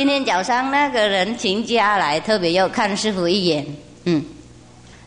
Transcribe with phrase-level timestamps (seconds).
[0.00, 3.66] 今天早上那个人请假来，特别要看师傅一眼，
[4.04, 4.24] 嗯，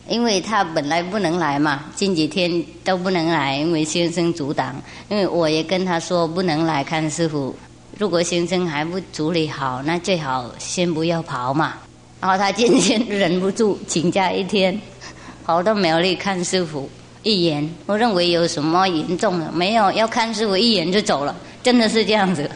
[0.07, 4.79] 因为他本来不能来嘛，近几天都不能来，因为先生阻挡。
[5.09, 7.55] 因为我也跟他说不能来看师傅，
[7.97, 11.73] 如果先生还不处理好，那最好先不要跑嘛。
[12.21, 14.79] 然后他今天忍不住请假一天，
[15.43, 16.87] 跑到苗栗看师傅
[17.23, 17.67] 一眼。
[17.87, 19.91] 我认为有什么严重的没有？
[19.93, 22.47] 要看师傅一眼就走了，真的是这样子。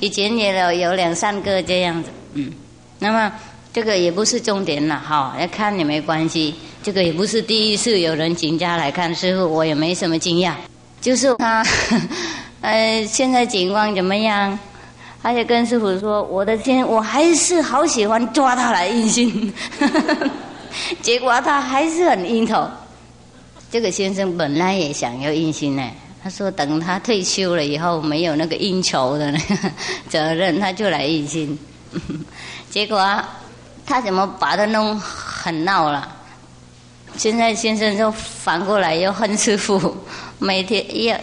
[0.00, 2.52] 以前也有有两三个这样子，嗯，
[2.98, 3.32] 那么
[3.72, 6.54] 这个也不是重点了，哈，要看也没关系。
[6.82, 10.52] 这个也不是第一次有人请假来看师傅，我也没什么惊讶。
[11.00, 11.64] 就是他，
[12.62, 14.58] 呃，现在情况怎么样？
[15.22, 19.52] 他就跟师傅说：“我的天，我还是好喜欢抓他来印心。
[21.02, 22.64] ”结果他还是很硬头。
[23.68, 25.82] 这个先生本来也想要印心呢。
[26.26, 29.70] 他说：“等他退休了以后，没有那个应酬的那个
[30.10, 31.56] 责任，他就来一心。
[32.68, 33.00] 结果
[33.86, 36.12] 他怎么把他弄很闹了？
[37.16, 39.96] 现在先生就反过来又恨师傅，
[40.40, 41.16] 每天要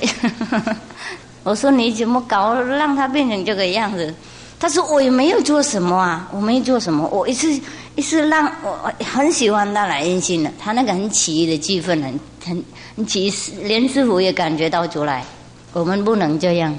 [1.44, 4.16] 我说你怎么搞，让他变成这个样子？
[4.64, 7.52] 他说我也没有做什么啊，我没做什么，我一次
[7.96, 12.64] 一次让我很喜欢他来印心的，他那个很奇异的气氛，很很。”
[13.06, 15.26] 其实连师傅也感觉到出来，
[15.74, 16.74] 我们不能这样，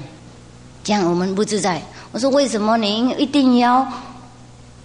[0.83, 1.79] 这样我们不自在。
[2.11, 3.87] 我说为什么您一定要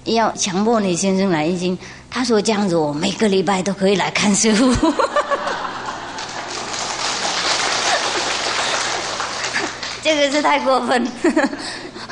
[0.04, 1.78] 要强迫你先生来印心？
[2.10, 4.70] 他说这样子，我每个礼拜都可以来看师傅。
[10.04, 11.08] 这个是太过分。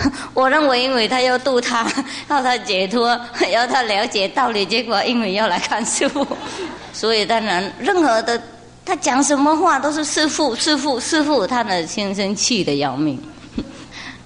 [0.34, 1.86] 我认为，因为他要渡他，
[2.28, 3.08] 要他解脱，
[3.52, 6.26] 要他了解道理，结果因为要来看师傅，
[6.92, 8.40] 所以当然任何的。
[8.84, 13.20] 他讲什么话都是师傅，师傅，师傅，他的先生气得要命，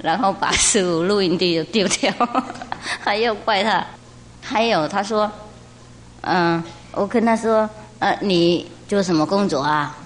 [0.00, 2.12] 然后把师傅录音机丢掉，
[3.00, 3.84] 还要怪他。
[4.40, 5.28] 还有他说，
[6.20, 9.96] 嗯，我跟他说，呃，你做什么工作啊？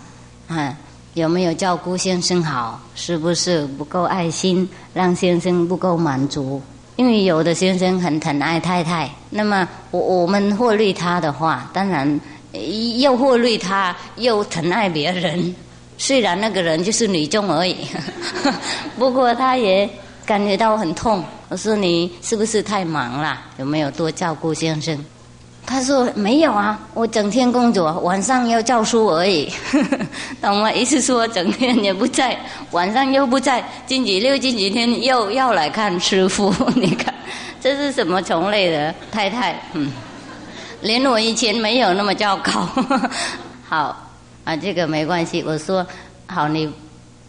[0.49, 0.75] 嗯，
[1.17, 2.79] 有没有照顾先生好？
[2.95, 6.61] 是不是不够爱心，让先生不够满足？
[6.97, 12.21] 因为有的先生很疼爱太太，那么我我们忽略他的话，当然。
[12.99, 15.55] 又忽略他，又疼爱别人。
[15.99, 17.77] 虽然那个人就是女中而已，
[18.99, 19.89] 不过他也
[20.25, 21.25] 感觉到很痛。
[21.49, 23.39] 我说你是不是太忙了？
[23.59, 25.03] 有没有多照顾先生？
[25.67, 29.53] 他说没有啊，我整天工作，晚上要教书而已。
[30.41, 30.71] 懂吗？
[30.73, 32.39] 意思说整天也不在，
[32.71, 36.55] 晚上又不在，星期六、星期天又要来看师傅。
[36.77, 37.13] 你看，
[37.61, 39.61] 这是什么种类的太太？
[39.73, 39.93] 嗯。
[40.83, 42.69] 连我以前没有那么糟糕，
[43.67, 44.09] 好
[44.45, 45.43] 啊，这个没关系。
[45.45, 45.85] 我说
[46.27, 46.73] 好，你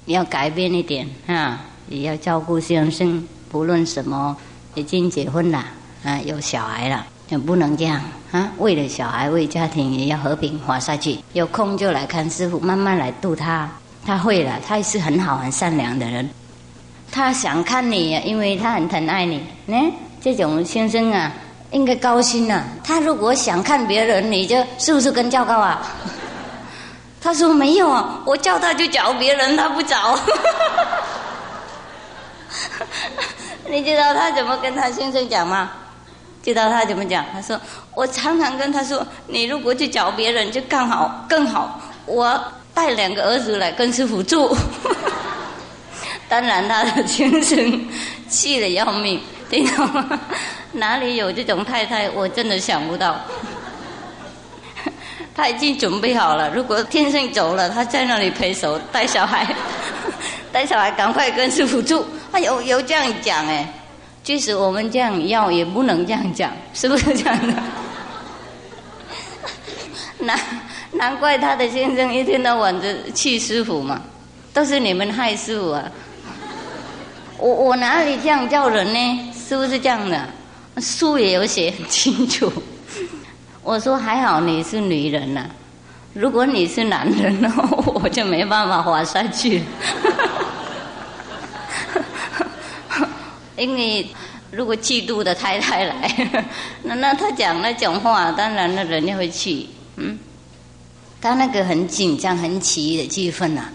[0.06, 4.36] 要改变一点啊，也要照顾先生，不论什么，
[4.76, 5.64] 已经结婚了
[6.04, 7.06] 啊，有小孩了，
[7.36, 8.00] 不能这样
[8.32, 8.52] 啊。
[8.60, 11.18] 为了小孩，为家庭，也要和平活下去。
[11.34, 13.68] 有空就来看师傅，慢慢来度他。
[14.06, 16.30] 他会了，他也是很好、很善良的人。
[17.12, 19.44] 他想看你，因为他很疼爱你。
[19.66, 19.76] 呢，
[20.22, 21.34] 这种先生啊。
[21.72, 22.64] 应该高兴啊！
[22.82, 25.86] 他如果想看别人，你就是不是跟叫高啊？
[27.20, 30.18] 他说没有啊，我叫他就找别人，他不找。
[33.70, 35.70] 你知道他怎么跟他先生讲吗？
[36.54, 37.26] 知道他怎么讲？
[37.34, 37.60] 他说
[37.94, 41.80] 我常常跟他说，你如果去找别人就更好更好。
[42.06, 42.42] 我
[42.74, 44.56] 带两个儿子来跟师傅住。
[46.30, 47.88] 当然他的先生
[48.30, 49.20] 气得要命。
[49.50, 50.20] 听到吗？
[50.74, 52.10] 哪里有这种太太？
[52.10, 53.16] 我真的想不到。
[55.34, 59.48] 他已经准备好了，如果天生走了，他在那里陪手带小孩，
[60.52, 62.06] 带小孩赶快跟师傅住。
[62.30, 63.66] 他有有这样讲哎，
[64.28, 67.54] 即使我们这样要，也不能这样讲，是不是这样的？
[70.20, 70.38] 难
[70.92, 74.02] 难怪他的先生一天到晚的气师傅嘛，
[74.54, 75.90] 都是你们害师傅啊！
[77.38, 79.32] 我我哪里这样叫人呢？
[79.34, 80.28] 是不是这样的？
[80.82, 82.52] 书也有写很清楚。
[83.64, 85.46] 我说还好你是女人呐，
[86.12, 87.50] 如果你是男人呢，
[87.96, 89.64] 我就没办法活下去。
[93.58, 94.08] 因为
[94.52, 96.46] 如果嫉妒的太太来，
[96.84, 99.70] 那那他讲那种话，当然那人家会气。
[99.96, 100.18] 嗯，
[101.20, 103.66] 他那个很紧张、很奇异的气氛呐，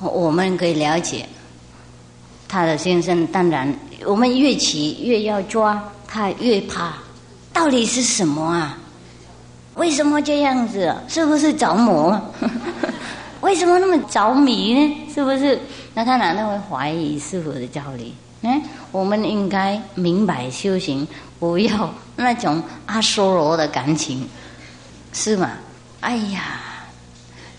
[0.00, 1.26] 我们可以了解。
[2.48, 3.72] 他的先生当然。
[4.04, 6.94] 我们越骑越要抓，他越怕。
[7.52, 8.78] 到底是什么啊？
[9.74, 10.94] 为什么这样子？
[11.08, 12.18] 是不是着魔？
[13.40, 15.06] 为什么那么着迷呢？
[15.12, 15.58] 是不是？
[15.94, 18.14] 那他难道会怀疑师傅的教理？
[18.42, 18.62] 嗯，
[18.92, 21.06] 我们应该明白修行，
[21.38, 24.28] 不要那种阿修罗的感情，
[25.12, 25.52] 是吗？
[26.00, 26.60] 哎呀，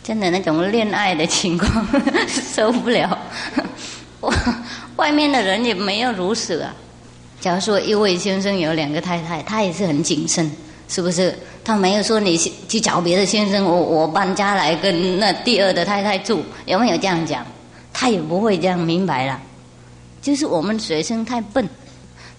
[0.04, 1.88] 真的那种恋爱的情况
[2.28, 3.18] 受不了。
[4.22, 4.34] 我
[4.96, 6.74] 外面的人也没有如此啊。
[7.40, 10.50] 假如说一位先生有两个太太，他也是很谨慎，
[10.88, 11.38] 是不是？
[11.64, 17.46] 他没有说你去找别的先生，我我搬家来跟那第二的太太住，有没有这样讲？
[17.92, 19.40] 他也不会这样明白了。
[20.22, 21.68] 就是我们学生太笨，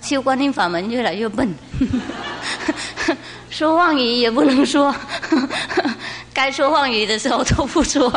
[0.03, 1.55] 修观音法门越来越笨，
[3.51, 4.95] 说妄语也不能说，
[6.35, 8.13] 该说妄语的时候都不说，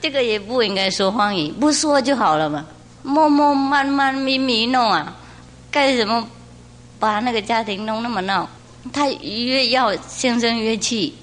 [0.00, 2.64] 这个也不应该说妄语，不说就好了嘛。
[3.02, 5.14] 默默慢慢咪咪弄啊，
[5.70, 6.28] 干什么
[6.98, 8.48] 把那个家庭弄那么闹？
[8.92, 11.14] 他越要先生越气，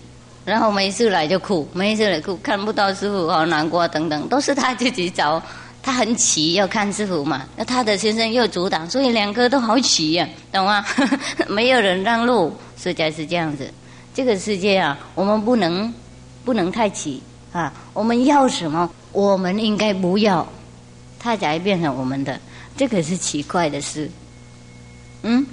[0.44, 5.41] 然后没事来就哭，没事来哭，看不到师傅好难过等等，都是他自己找。
[5.85, 10.83] 他很急要看师傅嘛，那他的先生又阻挡，所以两个都好急呀，懂吗？
[11.50, 13.69] 没有人让路，实在是这样子。
[14.13, 15.94] 这个世界啊，我们不能
[16.45, 17.21] 不能太急
[17.51, 17.74] 啊。
[17.91, 20.47] 我们要什么，我们应该不要。
[21.19, 22.39] 他才变成我们的，
[22.77, 24.09] 这个是奇怪的事。
[25.24, 25.45] 嗯，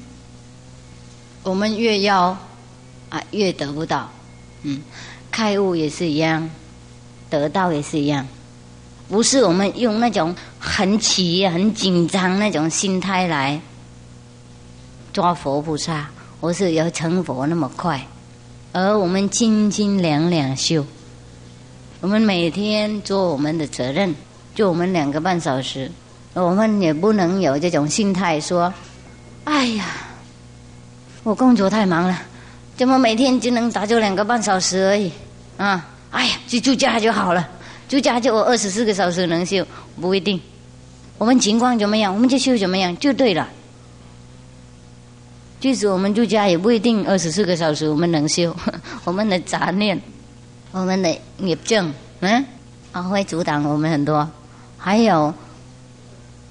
[1.43, 2.37] 我们越要
[3.09, 4.09] 啊，越得不到。
[4.62, 4.81] 嗯，
[5.33, 6.49] 开悟也是一样，
[7.29, 8.26] 得到也是一样。
[9.11, 13.61] 不是我们用那种很急、很紧张那种心态来
[15.12, 16.09] 抓佛菩萨，
[16.41, 18.07] 或是要成佛那么快，
[18.73, 20.87] 而我们斤斤两两修，
[22.01, 24.15] 我们每天做我们的责任。
[24.53, 25.91] 就我们两个半小时，
[26.35, 28.73] 我们也不能有这种心态说
[29.45, 29.87] ：“哎呀，
[31.23, 32.21] 我工作太忙了，
[32.77, 35.11] 怎么每天只能打坐两个半小时而已？
[35.57, 37.49] 啊，哎呀，去住家就好了，
[37.90, 39.66] 住家就我二十四个小时能修，
[40.00, 40.40] 不一定。
[41.19, 43.48] 我们情况怎么样，我们就修怎么样就对了。
[45.58, 48.54] 即使我们住家，也不一定二十四个小时我们能修。
[49.02, 50.00] 我们的杂念，
[50.70, 52.46] 我们的业障，嗯，
[52.92, 54.31] 啊，会阻挡我们很多。”
[54.78, 55.34] 还有，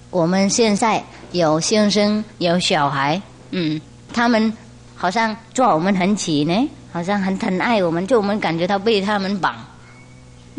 [0.09, 1.01] 我们现在
[1.31, 3.21] 有先生有小孩，
[3.51, 3.80] 嗯，
[4.12, 4.51] 他们
[4.94, 9.56] 好像抓我们很紧呢，好像很疼爱我们，就我们感觉到被他们绑。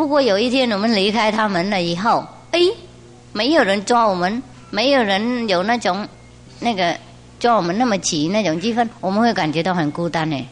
[0.00, 2.60] 不过有一天我们离开他们了以后，哎，
[3.34, 6.08] 没有人抓我们，没有人有那种
[6.58, 6.96] 那个
[7.38, 10.48] 抓我们那么急那种气氛，我们会感觉到很孤单呢。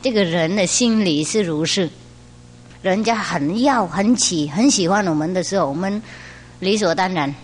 [0.00, 1.90] 这个人的心理是如是。
[2.82, 6.00] 人家很要很起很喜欢我们的时候，我们
[6.60, 7.34] 理所当然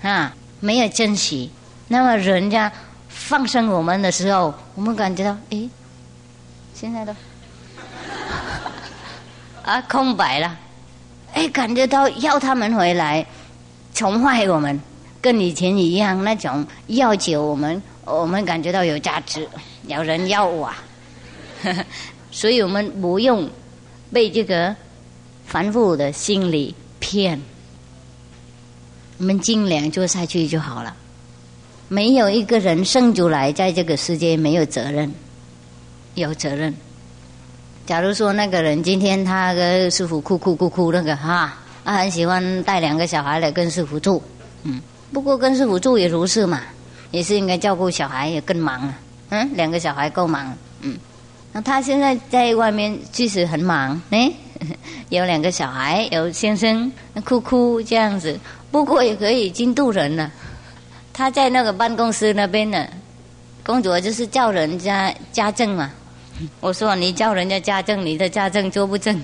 [0.00, 1.50] 啊，没有珍惜。
[1.88, 2.72] 那么人家
[3.10, 5.68] 放生我们的时候，我们感觉到，诶，
[6.72, 7.14] 现在都
[9.66, 10.58] 啊空白了，
[11.34, 13.26] 哎，感觉到要他们回来
[13.92, 14.80] 宠坏我们，
[15.20, 19.46] 跟以前一样那种要求我们，我们感觉到有价值，
[19.86, 20.72] 有人要我，
[22.32, 23.46] 所以我们不用
[24.10, 24.74] 被这个。
[25.48, 27.40] 反复的心理骗，
[29.18, 30.92] 我们尽量做下去就好了。
[31.86, 35.14] 没有一个人生出来在这个世界没有责任，
[36.16, 36.74] 有责任。
[37.86, 44.20] 假如说那个人今天他跟师傅哭哭哭哭那个哈，他很喜欢带两个小孩来跟师傅住，
[44.64, 44.80] 嗯，
[45.12, 46.62] 不过跟师傅住也如是嘛，
[47.12, 48.98] 也是应该照顾小孩也更忙啊，
[49.30, 50.98] 嗯，两个小孩够忙，嗯，
[51.52, 54.32] 那他现在在外面其实很忙，哎。
[55.10, 56.90] 有两个小孩，有先生
[57.26, 58.40] 哭哭这样子，
[58.70, 60.32] 不过也可以经度人了。
[61.12, 62.86] 他在那个办公室那边呢，
[63.62, 65.92] 工作就是叫人家家政嘛。
[66.60, 69.18] 我说你叫人家家政，你的家政做不正，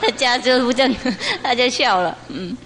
[0.00, 0.94] 他 家做不正，
[1.42, 2.16] 他就笑了。
[2.28, 2.56] 嗯，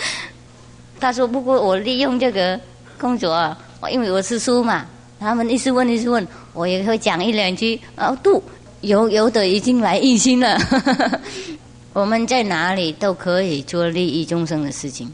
[1.00, 2.58] 他说不过我利用这个
[2.98, 3.56] 工作啊，
[3.90, 4.86] 因为我是书嘛，
[5.18, 8.42] 他们一直问一直问，我也会讲一两句哦，度。
[8.82, 10.58] 有有的已经来一心了，
[11.92, 15.12] 我们在哪里都可以做利益众生的事情。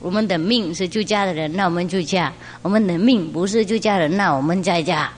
[0.00, 2.30] 我们的命是出家的人，那我们出家；
[2.60, 5.10] 我们的命不是出家人，那我们在家。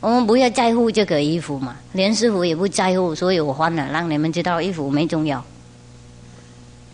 [0.00, 5.44] 我们不要在乎这个衣服嘛，连师傅也不在乎，所以我换了，让你们知道衣服没重要。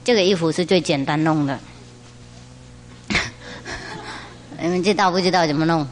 [0.02, 1.58] 这个衣服是最简单弄的，
[4.58, 5.86] 你们知道不知道怎么弄？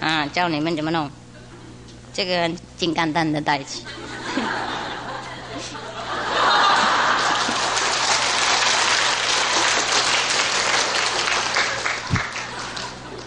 [0.00, 1.10] 啊，教你们怎么弄。
[2.14, 3.80] 这个金刚蛋的袋子，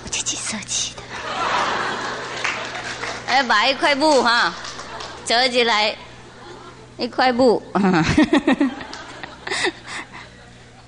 [0.03, 1.01] 我自己设计的。
[3.35, 4.53] 哎，把一块布哈，
[5.25, 5.93] 折起来
[6.95, 7.61] 一块布。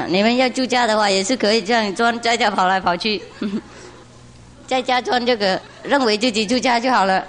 [0.08, 3.22] 你们要住家的话，也是可以这样装，在家跑来跑去，
[4.66, 7.22] 在家装这个，认为自己住家就好了。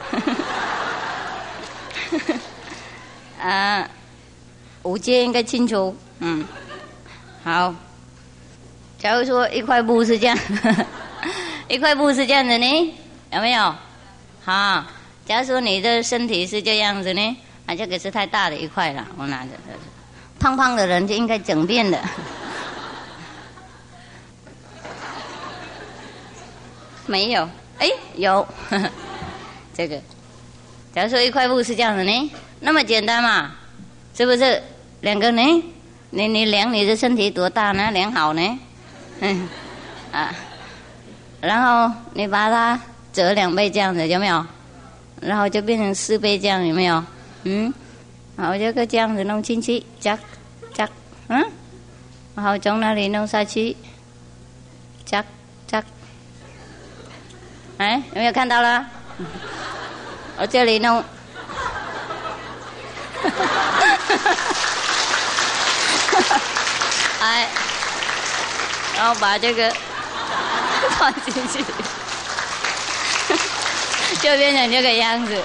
[3.43, 3.91] 啊，
[4.85, 6.45] 五阶应该清楚，嗯，
[7.43, 7.75] 好。
[9.01, 10.39] 假如说一块布是这样，
[11.67, 12.95] 一块布是这样的呢，
[13.33, 13.75] 有没有？
[14.45, 14.85] 好，
[15.29, 19.51] 假如说你的身体是这样子呢，啊，这个是太大的一块了，我拿着。
[20.41, 22.01] 胖胖的人就应该整遍的。
[27.05, 27.47] 没有，
[27.79, 28.49] 哎，有，
[29.77, 30.01] 这个。
[30.95, 32.31] 假如说一块布是这样子呢，
[32.61, 33.51] 那么简单嘛，
[34.17, 34.63] 是不是？
[35.03, 35.43] 两个呢？
[36.09, 37.91] 你你量你的身体多大呢？
[37.91, 38.59] 量好呢？
[39.21, 39.47] 嗯，
[40.11, 40.35] 啊，
[41.43, 42.81] 然后你把它
[43.13, 44.47] 折两倍这样子，有没有？
[45.21, 47.03] 然后就变成四倍这样，有没有？
[47.45, 47.73] 嗯，
[48.37, 50.19] 好，这个这样子弄进去，夹
[50.75, 50.89] 夹，
[51.29, 51.45] 嗯，
[52.35, 53.77] 然后从那里弄下去，
[55.05, 55.25] 夹
[55.67, 55.83] 夹，
[57.79, 58.87] 哎，有没有看到了？
[60.39, 61.03] 我这里弄，
[67.21, 67.49] 哎。
[68.97, 69.73] 然后把这个
[70.99, 71.65] 放进去，
[74.21, 75.43] 就变成这个样子。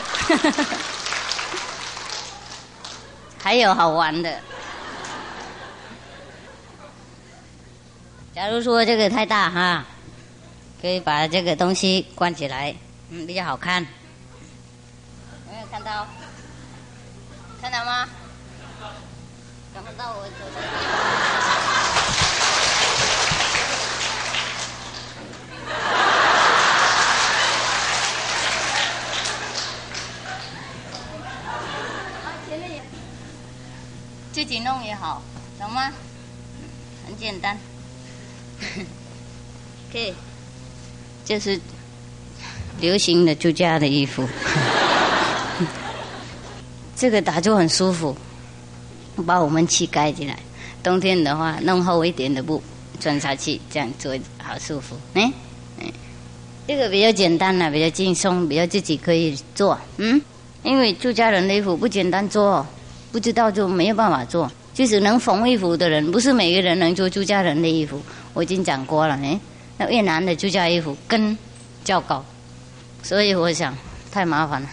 [3.42, 4.40] 还有好玩的，
[8.34, 9.84] 假如说这个太大哈，
[10.82, 12.74] 可以把这个东西关起来，
[13.10, 13.86] 嗯，比较好看。
[15.52, 16.08] 没有看到？
[17.62, 18.08] 看到吗？
[19.74, 20.32] 看不到我走。
[34.34, 35.22] 自己弄也好，
[35.60, 35.92] 懂吗？
[37.06, 37.56] 很简单。
[39.92, 40.12] 可以
[41.24, 41.60] 这是
[42.82, 44.28] 流行的住家的衣服。
[46.98, 48.18] 这个打坐很舒服，
[49.26, 50.40] 把我们气盖起来。
[50.82, 52.62] 冬天的话，弄厚一点的布
[53.00, 54.98] 穿下去，这样做好舒服。
[55.14, 55.32] 哎，
[56.68, 59.80] 这个比较简单了，比较轻松，比较自己可以做。
[59.98, 60.20] 嗯，
[60.64, 62.66] 因为住家人的衣服不简单做。
[63.14, 68.02] 不知道就没有办法做，就是能缝衣服的人，不是每个人能做出家人的衣服。
[68.34, 69.40] 我已经讲过了，哎，
[69.78, 71.38] 那越南的出家衣服更
[71.84, 72.26] 较高，
[73.04, 73.78] 所以我想
[74.12, 74.70] 太麻烦了。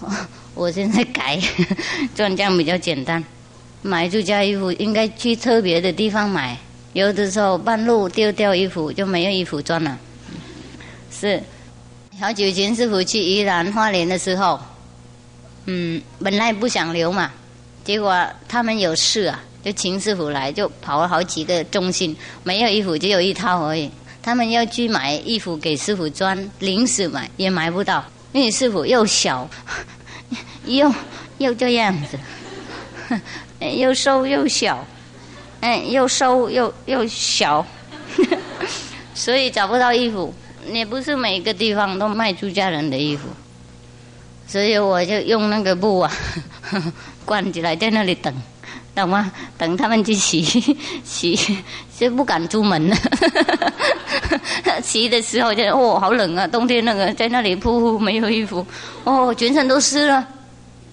[0.54, 1.38] 我现在改，
[2.16, 3.22] 这样比较简单。
[3.82, 6.56] 买出家衣服应该去特别的地方买，
[6.94, 9.98] 有的时候半路丢掉衣服就没有衣服穿了。
[11.12, 11.42] 是，
[12.18, 14.58] 好久前师傅去宜兰花莲的时候。
[15.66, 17.30] 嗯，本来不想留嘛，
[17.84, 23.90] 结果他们有事啊，就请师傅来，就跑了好几个中心，没有衣服，只有一套而已。
[24.22, 29.48] 他们要去买衣服给师傅穿，临时买也买不到，因为师傅又小，
[30.64, 30.92] 又
[31.38, 32.18] 又这样子，
[33.60, 34.86] 又瘦又小，
[35.60, 37.66] 哎，又瘦又又小，
[39.14, 40.34] 所以找不到衣服。
[40.72, 43.28] 也不是每个地方都卖出家人的衣服。
[44.46, 46.12] 所以我就用那个布啊，
[47.24, 48.32] 关起来在那里等，
[48.94, 49.32] 等吗？
[49.58, 50.42] 等他们去洗
[51.04, 51.58] 洗，
[51.98, 52.96] 就不敢出门了。
[54.82, 56.46] 洗的时候就哦，好冷啊！
[56.46, 58.64] 冬天那个在那里铺没有衣服，
[59.04, 60.26] 哦，全身都湿了，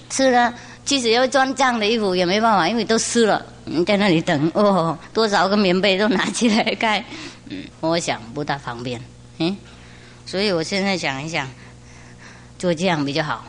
[0.09, 0.53] 湿了。
[0.83, 3.45] 即使要穿这样的衣服也没办法，因为都湿了。
[3.85, 7.03] 在那里等哦，多少个棉被都拿起来盖。
[7.49, 8.99] 嗯，我想不大方便，
[9.37, 9.55] 嗯，
[10.25, 11.47] 所以我现在想一想。
[12.61, 13.43] 做这样比较好。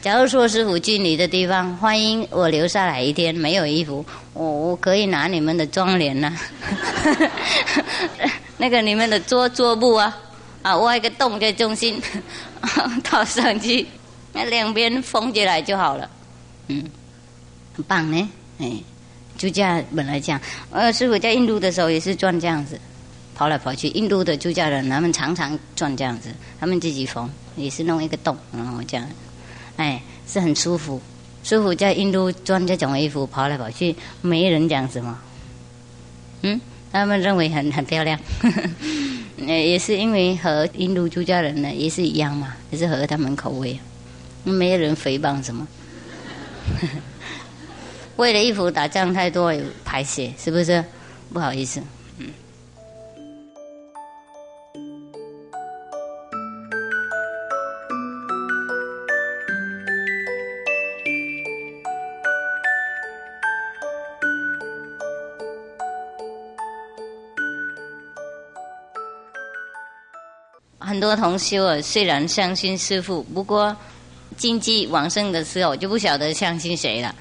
[0.00, 6.36] 假如说师傅去你的地方，欢迎我留下来一天，没有衣服，我我可以拿你们的妆帘呐，
[8.58, 10.18] 那个你们的桌桌布啊，
[10.62, 12.02] 啊挖一个洞在中心，
[13.04, 13.86] 套上去，
[14.32, 16.10] 那两边封起来就好了。
[16.66, 16.82] 嗯，
[17.76, 18.72] 很棒呢，哎，
[19.38, 20.40] 就这样本来这样。
[20.72, 22.76] 呃，师傅在印度的时候也是转这样子。
[23.34, 26.28] 跑来跑去，印度的出家人他们常常转这样子，
[26.60, 29.06] 他们自己缝，也是弄一个洞，然后这样，
[29.76, 31.00] 哎，是很舒服。
[31.44, 35.18] 舒服在印度穿这种衣服跑来跑去，没人讲什么，
[36.42, 36.60] 嗯，
[36.92, 38.18] 他们认为很很漂亮，
[39.36, 43.78] 也是因为和印度出家人呢也是一样嘛，也是合他们口味，
[44.44, 45.66] 没人诽谤什么。
[48.16, 50.84] 为了衣服打仗太多有排泄，是不是？
[51.32, 51.82] 不好意思。
[71.02, 73.76] 多同修啊，虽然相信师傅，不过
[74.36, 77.12] 经济往生的时候就不晓得相信谁了。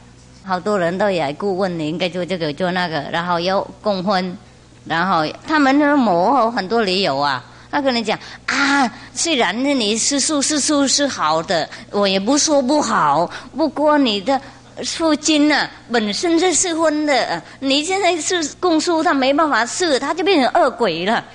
[0.46, 4.38] 好多人都来顾问，你应该做这个做那个，然后又供婚，
[4.86, 7.44] 然后他们呢磨很多理由啊。
[7.72, 13.28] 他跟你讲啊，虽然你是素是素是好的，我也不说不好。
[13.58, 14.40] 不过你的
[14.86, 21.26] 父亲呢，本身是适婚的，你现在是供书，他没办法试，他就变成恶鬼了。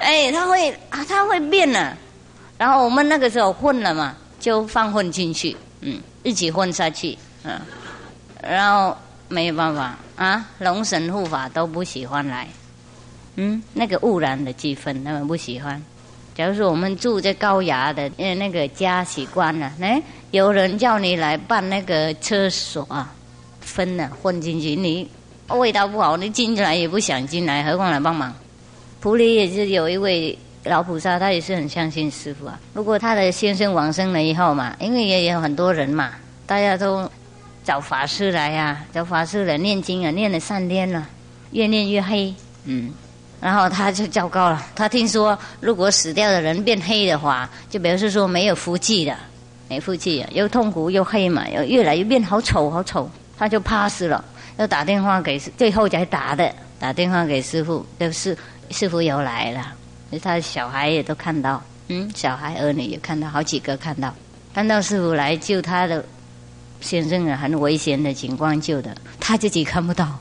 [0.00, 1.96] 哎，他会啊，他会变了。
[2.56, 7.60] 然后我们那个时候混了嘛，就放混进去，嗯，一起混下去，嗯，
[8.42, 8.96] 然后
[9.28, 12.48] 没有办法啊，龙神护法都不喜欢来，
[13.36, 15.80] 嗯，那个污染的气氛，他们不喜欢。
[16.34, 23.12] 假如说我们住在高崖的，呃那个家习惯了，哎，有人叫你来办那个厕所啊，
[23.60, 25.08] 分了混进去，你
[25.48, 28.34] 味道不好，你进来也不想进来，何况来帮忙。
[29.00, 32.58] 普里也是有一位老菩萨，他也是很相信师傅啊。
[32.74, 36.10] 如果他的先生往生了以后嘛，因为也有很多人嘛，
[36.46, 37.08] 大家都
[37.64, 41.06] 找法师来呀，找法师来念经啊，念了三天了，
[41.52, 42.90] 越念越黑，嗯，
[43.40, 44.66] 然后他就糟糕了。
[44.74, 49.16] 他听说，如果死掉的人变黑的话，就表示说没有福气的，
[49.68, 54.24] 没福气，又痛苦又黑嘛，又越来越变好丑好丑，他就怕死了，
[54.56, 58.36] 要打电话给，最后才打的，打电话给师傅，就是。
[58.70, 59.74] 师傅又来了，
[60.22, 64.14] 他小孩也都看到，嗯，小孩儿女也看到，好几个看到，
[64.54, 66.04] 看到师傅来救他的
[66.80, 70.18] 先生啊，很危险的情况救的，他自己看不到，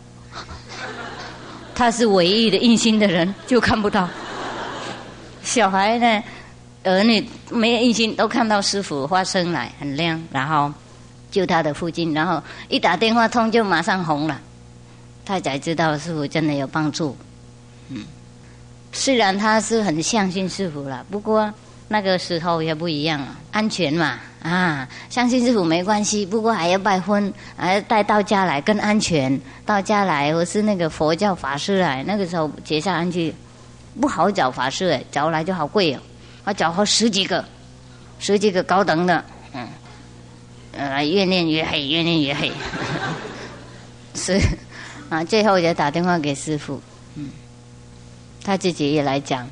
[1.75, 4.08] 他是唯一的印心的人，就看不到。
[5.44, 6.24] 小孩呢，
[6.84, 10.74] 儿女没有印心，都看到师傅化生来很亮，然后
[11.30, 14.39] 救他的父亲，然后一打电话通就马上红了，
[15.26, 17.15] 他才知道师傅真的有帮助，
[17.89, 18.04] 嗯。
[18.97, 21.53] 虽然他是很相信师傅了，不过
[21.88, 29.39] 那个时候也不一样了，安全嘛啊，相信师傅没关系，不过还要拜婚，还要带到家来更安全。
[29.67, 33.31] 到家来或是那个佛教法师来，那个时候结下安去
[34.01, 35.99] 不好找法师哎，找来就好贵哦，
[36.47, 37.45] 要找好十几个，
[38.17, 39.67] 十几个高等的，嗯，
[40.71, 42.51] 呃，越念越黑，越念越黑，
[44.15, 44.41] 是
[45.10, 46.81] 啊，最后就打电话给师傅，
[47.13, 47.29] 嗯。
[48.47, 49.45] 他自己也来讲，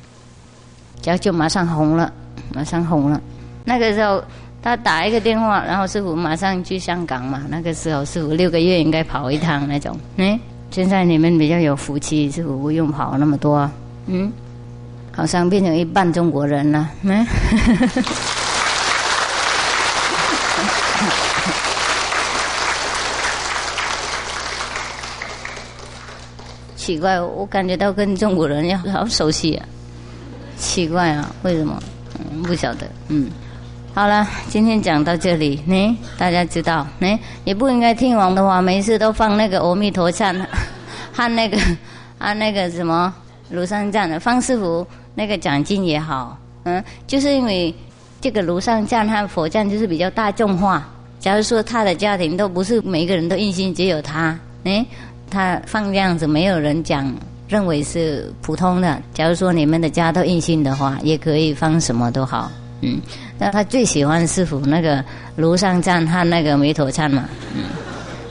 [1.04, 2.10] 然后就马上红了，
[2.54, 3.20] 马上红了。
[3.62, 4.24] 那个时候
[4.62, 7.42] 他打一个电话，然后师傅马上去香港嘛。
[7.50, 9.94] 那个时候师傅六个月应该跑一趟那种。
[10.16, 13.70] 嗯，现在你们比较有福气，师傅不用跑那么多。
[14.06, 14.32] 嗯，
[15.12, 16.88] 好像变成一半中国人了。
[17.02, 17.26] 嗯。
[26.86, 29.66] 奇怪，我感觉到跟中国人要好熟悉啊！
[30.56, 31.82] 奇怪啊，为什么？
[32.16, 32.86] 嗯，不晓得。
[33.08, 33.28] 嗯，
[33.92, 40.32] 好了，今天讲到这里，呢，大家知道，呢，也不应该听王的话，每次都放那个阿弥陀赞，
[41.12, 41.58] 和那个，
[42.18, 43.12] 啊那个什么
[43.52, 47.74] 庐山赞的方师傅那个讲经也好，嗯，就是因为
[48.20, 50.88] 这个庐山赞和佛赞就是比较大众化。
[51.18, 54.86] 假如说他的家庭都不是每个人都一心，只有他，哎。
[55.30, 57.12] 他放这样子，没有人讲，
[57.48, 59.00] 认为是普通的。
[59.12, 63.00] 假如说你们的家都印心的话，也可以放什么都好，嗯。
[63.38, 65.04] 那他最喜欢师傅那个
[65.38, 67.64] 庐山站和那个弥陀赞嘛，嗯。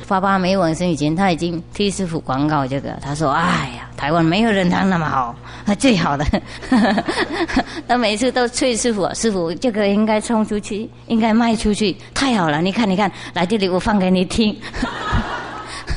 [0.08, 2.92] 爸爸没往生以前，他已经替师傅广告这个。
[3.02, 5.36] 他说：“哎呀，台湾没有人唱那么好，
[5.80, 6.24] 最好的。”
[7.88, 12.62] 他每次都催师傅：“师傅，这个应该冲出去，应该卖出去，太好了！
[12.62, 14.56] 你看，你看，来这里我放给你听。”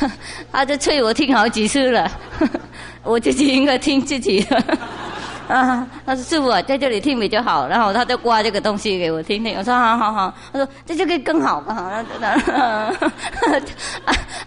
[0.52, 2.10] 他就催我听好几次了，
[3.02, 4.62] 我自己应该听自己的。
[5.48, 9.56] 啊，他说师傅在这里听比较好，然后他就挂这个东西给我听听。
[9.56, 11.84] 我说好好好，他说这就可以更好更好。
[11.84, 12.92] 啊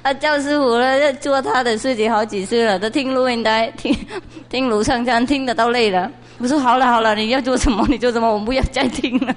[0.03, 3.97] 啊，叫师傅了，做他的事情好几次了，都听录音带，听
[4.47, 6.07] 听卢昌江听的都累了。
[6.37, 9.35] 我说好了好了，你要做什么你做什么，我们不要再听了。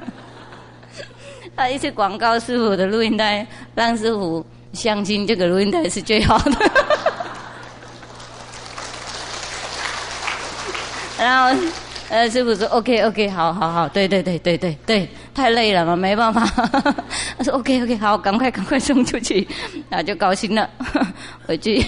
[1.57, 4.44] 他一直广告师傅的录音带，让师傅。
[4.74, 6.70] 相亲这个录音台是最好的，
[11.18, 11.56] 然后
[12.10, 16.44] 呃师傅说 OK OK 好好好对对对对对对太累了嘛没办法，
[17.38, 19.46] 他说 OK OK 好赶快赶快送出去，
[19.88, 20.68] 然后就高兴了。
[21.46, 21.84] 回去，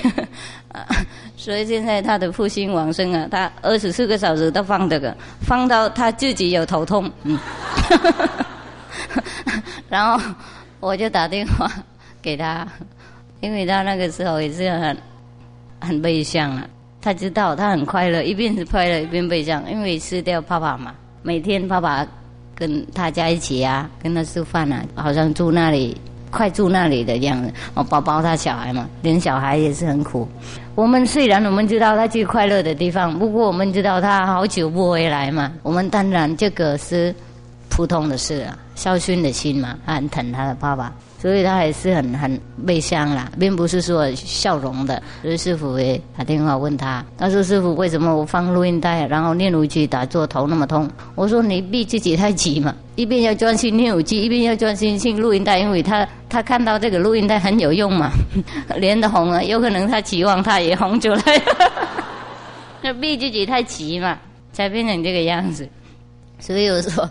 [1.37, 7.39] 所以现在他的父亲往生啊，他二十四个小时都放这个，放到他自己有头痛，嗯，
[9.89, 10.21] 然后
[10.81, 11.71] 我就打电话。
[12.27, 12.67] 给他，
[13.39, 14.97] 因为他那个时候也是很
[15.81, 16.67] 很悲伤啊。
[17.01, 20.93] 他知道他很快乐，一边是快乐一边悲伤，因为失掉爸爸嘛。
[21.23, 22.05] 每天爸爸
[22.53, 25.97] 跟他家一起啊，跟他吃饭啊，好像住那里，
[26.33, 27.53] 快住那里的样子。
[27.75, 30.27] 我，宝宝他小孩嘛，连小孩也是很苦。
[30.75, 35.53] 我们虽然我们知道他去快乐的地方，不过我们知道他好久不回来嘛。
[35.63, 37.15] 我们当然这个是
[37.69, 40.93] 普通的事啊，孝顺的心嘛，他很疼他的爸爸。
[41.19, 45.03] 所以他还是很很悲伤啦，并不是说笑容的。
[45.23, 58.13] 所以师傅也打电话问他，他说：“师傅，为什么我放录音带，然后念武器打坐头那么痛？”我说：“你逼自己太急嘛， 一边要专心念武器，一边要专心听录音带，因为他他看到这个录音带很有用嘛，
[58.77, 61.23] 脸都红了，有可能他期望他也红出来，
[62.83, 64.19] 那逼自己太急嘛，
[64.53, 65.67] 才变成这个样子。
[66.39, 67.09] 所以我说。”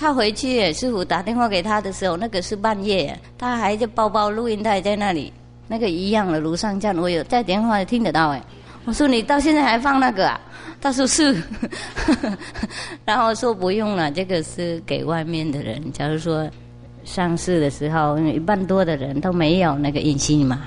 [0.00, 5.30] 他回去，师傅打电话给他的时候，那个是半夜，他还在包包录音带在那里，
[5.68, 8.42] 那个一样的炉上架，我有在电话听得到哎。
[8.86, 10.40] 我说你到现在还放那个啊？
[10.80, 11.36] 他说是，
[13.04, 15.92] 然后说不用了，这个是给外面的人。
[15.92, 16.48] 假如说
[17.04, 20.62] 上市的时候，一半多的人都没有那个音信嘛，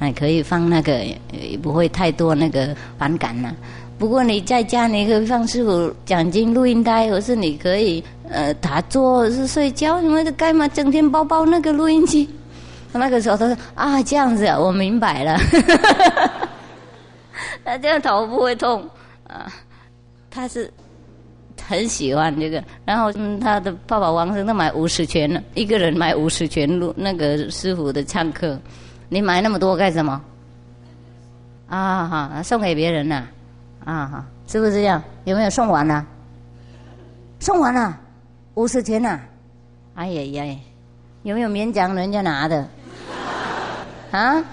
[0.00, 3.54] 还可以放那个，也不会太多那个反感了。
[4.02, 10.66] 不过你在家，你可以放师傅讲经录音带，或是你可以呃打坐是睡觉，什么的干嘛？
[10.66, 12.28] 整天包包那个录音机。
[12.90, 15.38] 那个时候他说啊，这样子，我明白了。
[17.64, 18.84] 他这样头不会痛
[19.28, 19.46] 啊，
[20.28, 20.68] 他是
[21.64, 22.60] 很喜欢这个。
[22.84, 28.58] 然后他的爸爸王生都买五十全了，一个人买五十全录那个师傅的唱课。
[29.08, 30.20] 你买那么多干什么？
[31.68, 33.28] 啊哈，送给别人呐。
[33.84, 35.02] 啊哈，是不是这样？
[35.24, 36.04] 有没有送完了？
[37.40, 37.98] 送完了，
[38.54, 39.18] 五十钱呐！
[39.94, 40.56] 哎呀呀，
[41.22, 42.68] 有没有勉强人家拿的？
[44.12, 44.44] 啊？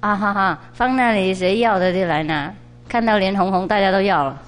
[0.00, 2.52] 啊哈哈，放那里谁要的就来拿，
[2.88, 4.42] 看到连红红，大家都要了。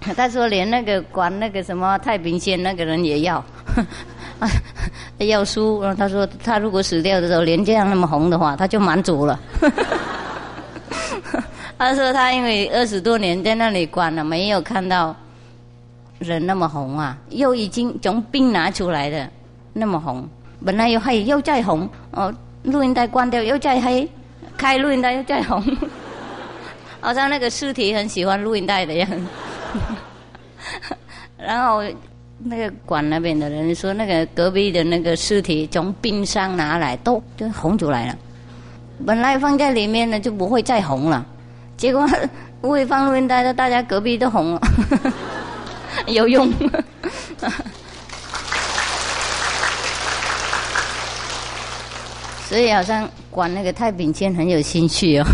[0.16, 3.42] 他说连那个管那个什么太平县那个人也要，
[5.18, 5.80] 要输。
[5.82, 9.38] 然后他说他如果死掉的时候连这样那么红的话，他就满足了。
[11.76, 15.14] 他说他因为二十多年在那里关了，没有看到
[16.18, 19.28] 人那么红啊，又已经从冰拿出来的
[19.72, 20.26] 那么红，
[20.64, 24.08] 本来又黑又再红，哦，录音带关掉又再黑，
[24.56, 25.62] 开录音带又再红，
[27.00, 29.26] 好像那个尸体很喜欢录音带的样子。
[31.36, 31.82] 然后
[32.46, 38.14] 那个馆那边的人说，那个隔壁的那个尸体从冰箱拿来都就红出来了。
[39.06, 41.24] 本来放在里面呢，就不会再红了。
[41.76, 42.06] 结果
[42.60, 44.60] 会放录音带的，大家隔壁都红了，
[46.06, 46.52] 有用。
[52.46, 55.24] 所以好像管那个太平间很有兴趣哦，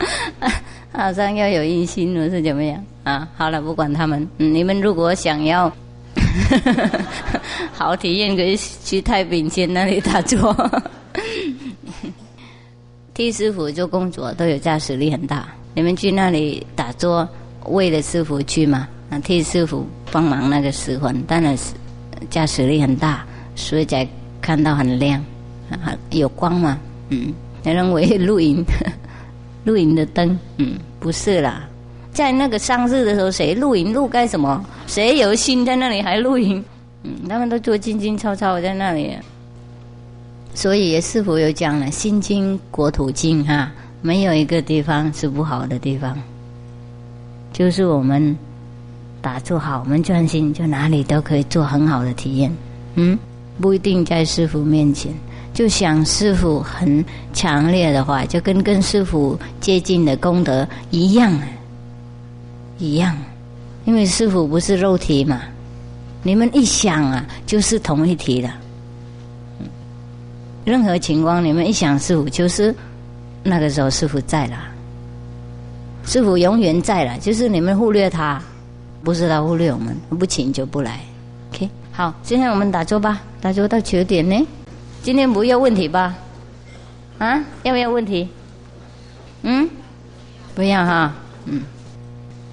[0.92, 3.26] 好像要有一心了是怎么样啊？
[3.36, 5.72] 好了，不管他们，嗯你们如果想要
[7.72, 10.54] 好体验，可以去太平间那里打坐。
[13.14, 17.28] 替师傅做工作都有驾驶力很大，你们去那里打坐，
[17.66, 18.88] 为了师傅去嘛？
[19.10, 21.74] 那替师傅帮忙那个时魂，当然是
[22.30, 23.24] 驾驶力很大，
[23.56, 24.06] 所以才
[24.40, 25.22] 看到很亮，
[26.10, 26.78] 有光嘛？
[27.10, 28.64] 嗯，你认为露营，
[29.64, 30.38] 露营的灯？
[30.56, 31.68] 嗯，不是啦，
[32.20, 34.62] 在那个生日的时候，谁露营露干什么？
[34.86, 36.62] 谁有心在那里还露营？
[37.02, 39.16] 嗯，他们都做静静悄悄在那里。
[40.52, 46.14] 所以师傅有讲了，《心经》国土经哈，没有一个地方是不好的地方。
[47.54, 48.36] 就是我们
[49.22, 52.54] 打坐好，我们专心，就哪里都可以做很好的体验。
[52.96, 53.18] 嗯，
[53.62, 55.10] 不一定在师傅面前，
[55.54, 57.02] 就想师傅很
[57.32, 61.32] 强烈的话，就跟跟师傅接近的功德一样，
[62.80, 63.16] 一样。
[63.84, 65.40] 因为师傅不是肉体嘛，
[66.22, 68.50] 你们一想啊，就是同一体的。
[70.64, 72.74] 任何情况，你们一想师傅，就是
[73.42, 74.58] 那个时候师傅在了，
[76.04, 78.40] 师傅永远在了，就是你们忽略他，
[79.02, 81.00] 不是他忽略我们，不请就不来。
[81.52, 84.46] OK，好，今天我们打坐吧，打坐到九点呢。
[85.02, 86.14] 今天不要问题吧？
[87.18, 88.28] 啊，要不要问题？
[89.42, 89.68] 嗯，
[90.54, 91.14] 不要哈。
[91.46, 91.62] 嗯，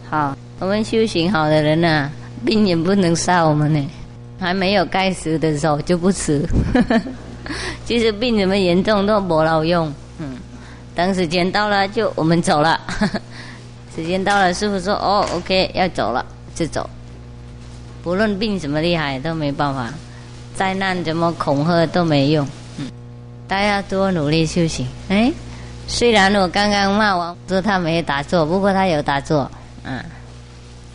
[0.09, 2.09] 好，我们修行好的人呢，
[2.45, 3.89] 病也不能杀我们呢，
[4.39, 6.47] 还没有该死的时候就不吃。
[7.85, 10.37] 其实病怎么严重都没老用，嗯，
[10.95, 12.79] 等时间到了就我们走了，
[13.95, 16.25] 时间到了师傅说哦，OK 要走了。
[16.55, 16.89] 就走，
[18.01, 19.93] 不论病怎么厉害都没办法，
[20.55, 22.47] 灾难怎么恐吓都没用，
[22.79, 22.89] 嗯，
[23.47, 24.87] 大家多努力修行。
[25.09, 25.31] 哎，
[25.87, 29.49] 虽然我刚刚骂王说他没打坐，不过他有打坐，
[29.87, 30.03] 嗯，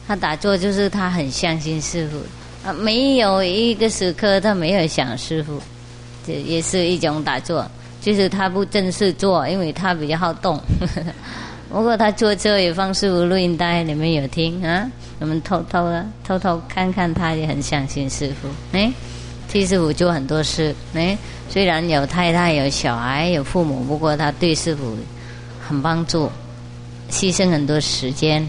[0.07, 5.61] 他打坐就是他很相信师傅啊，没有一个时刻他没有想师傅，
[6.26, 7.66] 这也是一种打坐。
[8.00, 10.61] 就是他不正式做，因为他比较好动。
[11.70, 14.90] 不过他坐车也放师傅录音带，你们有听啊？
[15.20, 18.48] 我们偷偷的偷偷看看，他也很相信师傅。
[18.76, 18.92] 哎，
[19.48, 20.74] 替师傅做很多事。
[20.94, 21.16] 哎，
[21.48, 24.96] 虽然有太太、有小孩、有父母，不过他对师傅
[25.64, 26.28] 很帮助，
[27.09, 28.44] 牺牲很多时间。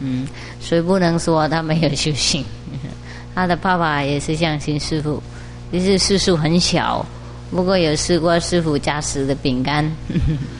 [0.00, 0.26] 嗯，
[0.60, 2.44] 所以不能说他没有修行。
[3.34, 5.22] 他的爸爸也是相信师傅，
[5.70, 7.04] 只是岁数很小。
[7.50, 9.88] 不过有试过师傅加持的饼干，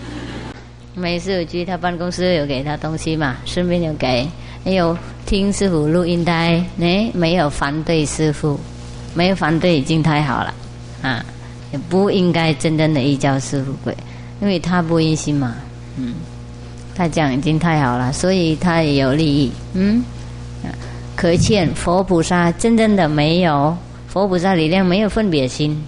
[0.94, 4.28] 每次有去他办公室有给他东西嘛，顺便有给，
[4.64, 4.96] 还有
[5.26, 8.58] 听师傅录音带，哎，没有反对师傅，
[9.14, 10.54] 没有反对已经太好了，
[11.02, 11.24] 啊，
[11.72, 13.96] 也不应该真正的一教师傅鬼，
[14.40, 15.56] 因为他不一心嘛，
[15.96, 16.14] 嗯，
[16.96, 20.02] 他讲已经太好了，所以他也有利益，嗯，
[21.14, 23.76] 可见佛菩萨真正的没有
[24.08, 25.78] 佛菩萨力量，没有分别心。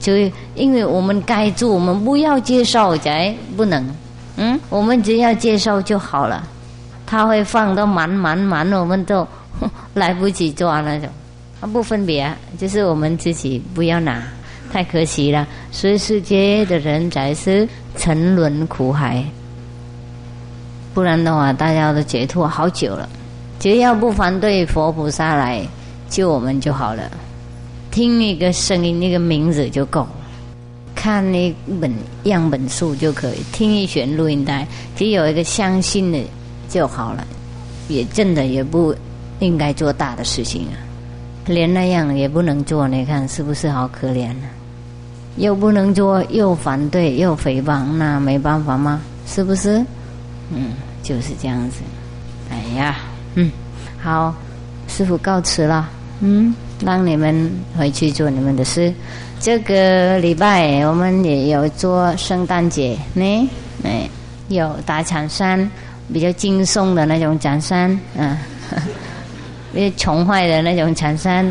[0.00, 0.14] 就
[0.54, 3.88] 因为我们该做，我们不要接受，才不能。
[4.36, 6.46] 嗯，我们只要接受就好了。
[7.06, 9.26] 他会放到满满满，我们都
[9.94, 11.08] 来不及抓那种。
[11.60, 14.22] 他不分别，就是我们自己不要拿，
[14.72, 15.46] 太可惜了。
[15.72, 19.24] 所以世界的人才是沉沦苦海。
[20.98, 23.08] 不然的话，大家都解脱好久了。
[23.60, 25.64] 只要不反对佛菩萨来
[26.08, 27.08] 救我们就好了。
[27.92, 30.08] 听一个声音，一个名字就够了；
[30.96, 36.18] 看那本样本书就可以；听一卷录音带，只有一个相信的
[36.68, 37.24] 就好了。
[37.86, 38.92] 也真的也不
[39.38, 40.74] 应该做大的事情啊，
[41.46, 44.48] 连那样也不能做，你看是不是好可怜呢？
[45.36, 49.00] 又不能做，又反对，又诽谤，那没办法吗？
[49.28, 49.80] 是不是？
[50.50, 50.72] 嗯，
[51.08, 51.76] 就是这样子。
[52.50, 52.96] 哎呀，
[53.36, 53.50] 嗯，
[54.02, 54.34] 好，
[54.88, 55.88] 师傅告辞了。
[56.20, 56.54] 嗯。
[56.84, 58.94] 让你们回去做你们的事。
[59.40, 63.50] 这个礼拜我们也有做圣诞节呢，
[63.82, 64.08] 哎，
[64.46, 65.68] 有打长衫，
[66.12, 68.38] 比较轻松的那种长衫，嗯，
[69.74, 71.44] 比较穷坏的那种长衫，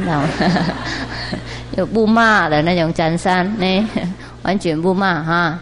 [1.75, 3.89] 有不骂的那种长衫呢，
[4.43, 5.59] 完全不骂哈，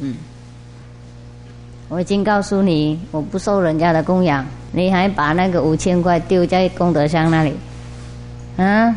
[0.00, 0.14] 嗯，
[1.88, 7.54] 我已经告诉你，我不收人家的供养，你还把那个五千块丢在功德箱那里。
[8.56, 8.96] 啊！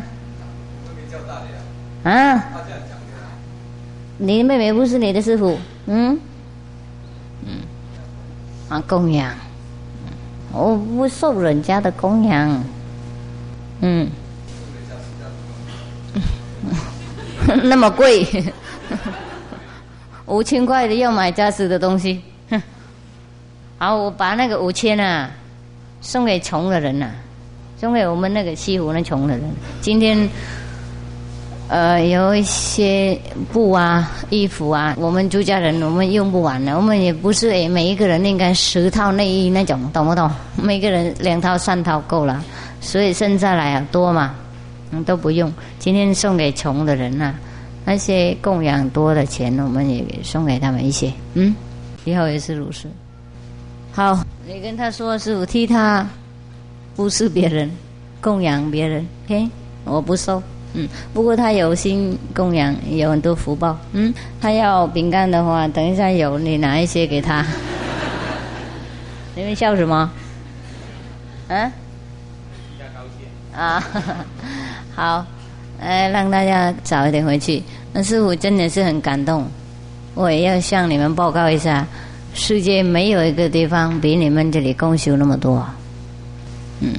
[2.02, 2.44] 啊！
[4.16, 6.18] 你的妹妹不是你的师傅，嗯？
[7.44, 7.58] 嗯，
[8.68, 9.32] 啊，供养，
[10.52, 12.64] 我不受人家的供养，
[13.82, 14.08] 嗯，
[17.64, 18.26] 那么贵，
[20.26, 22.22] 五千块的要买家私的东西，
[23.82, 25.30] 好，我把那个五千啊
[26.02, 27.10] 送给穷的人呐。
[27.78, 30.28] 送给我们那个西湖那穷的人，今天，
[31.66, 33.18] 呃，有一些
[33.50, 36.76] 布啊、衣服啊，我们朱家人我们用不完了。
[36.76, 40.30] 我们也不是诶，每一个人应该十套内衣那种，懂不懂？
[40.62, 42.44] 每个人两套、三套够了，
[42.82, 44.34] 所以剩下来啊多嘛，
[44.90, 45.50] 嗯，都不用。
[45.78, 47.34] 今天送给穷的人呐，
[47.86, 51.10] 那些供养多的钱，我们也送给他们一些。
[51.32, 51.56] 嗯，
[52.04, 52.90] 以后也是如此。
[53.92, 56.06] 好，你跟他说，师傅替他。
[56.96, 57.70] 不是别人
[58.20, 59.48] 供养别人，OK，
[59.84, 60.42] 我不收。
[60.74, 63.78] 嗯，不过他有心供养，有很多福报。
[63.92, 67.46] 嗯，他要饼干的话，等一下有你拿一些给他。
[69.34, 70.10] 你们笑什么？
[71.48, 71.72] 嗯？
[73.56, 73.82] 啊，
[74.94, 75.24] 好，
[75.80, 77.62] 哎，让大家早一点回去。
[77.94, 79.46] 那师傅真的是很感动，
[80.14, 81.86] 我也要向你们报告一下，
[82.32, 85.64] 世界没有一个地方比你们这里共修那么多。
[86.80, 86.94] 嗯，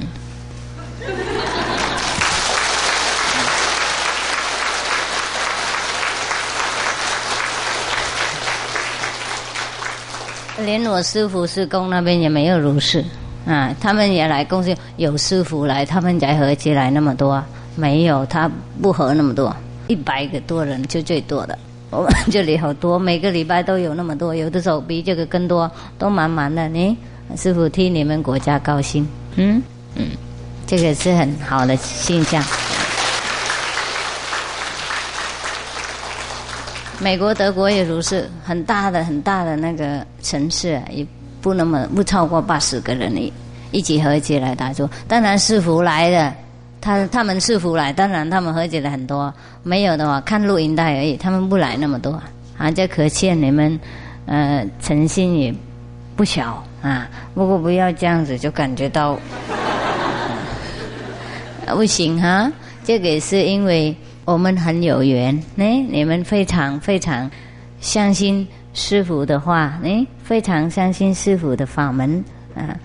[10.64, 13.04] 连我师傅师公那边也没有如是。
[13.44, 17.42] 啊，他们也来恭喜有师傅来，他们才合起来那么多，
[17.74, 18.48] 没有他
[18.80, 19.52] 不合那么多，
[19.88, 21.58] 一百个多人就最多的，
[21.92, 26.66] 我们这里好多，每个礼拜都有那么多，有的时候比这个更多，都满满的。
[26.68, 26.96] 你
[27.36, 29.62] 师傅替你们国家高兴，嗯
[29.94, 30.06] 嗯。
[30.66, 32.42] 这个是很好的现象。
[36.98, 41.06] 美国、德国也如是，很大的、很大的那个城市，也
[41.42, 43.30] 不那么不超过八十个人一
[43.70, 44.88] 一起合起来打坐。
[45.06, 46.32] 当然是福来的，
[46.82, 49.32] 他他们是福来，当然他们合起来很多。
[49.62, 52.20] 没有的话，看录音带而已，他们不来那么多。
[52.58, 53.78] 啊，这可见你们
[54.26, 55.54] 呃诚心也
[56.16, 57.08] 不小啊。
[57.34, 59.16] 不过不要这样子，就感觉到
[61.70, 62.50] 不行哈。
[62.84, 67.30] 这个是因为我们很有缘，呢，你们非常非常
[67.80, 72.24] 相信师傅的话，呢，非常相信师傅的法门
[72.56, 72.76] 啊。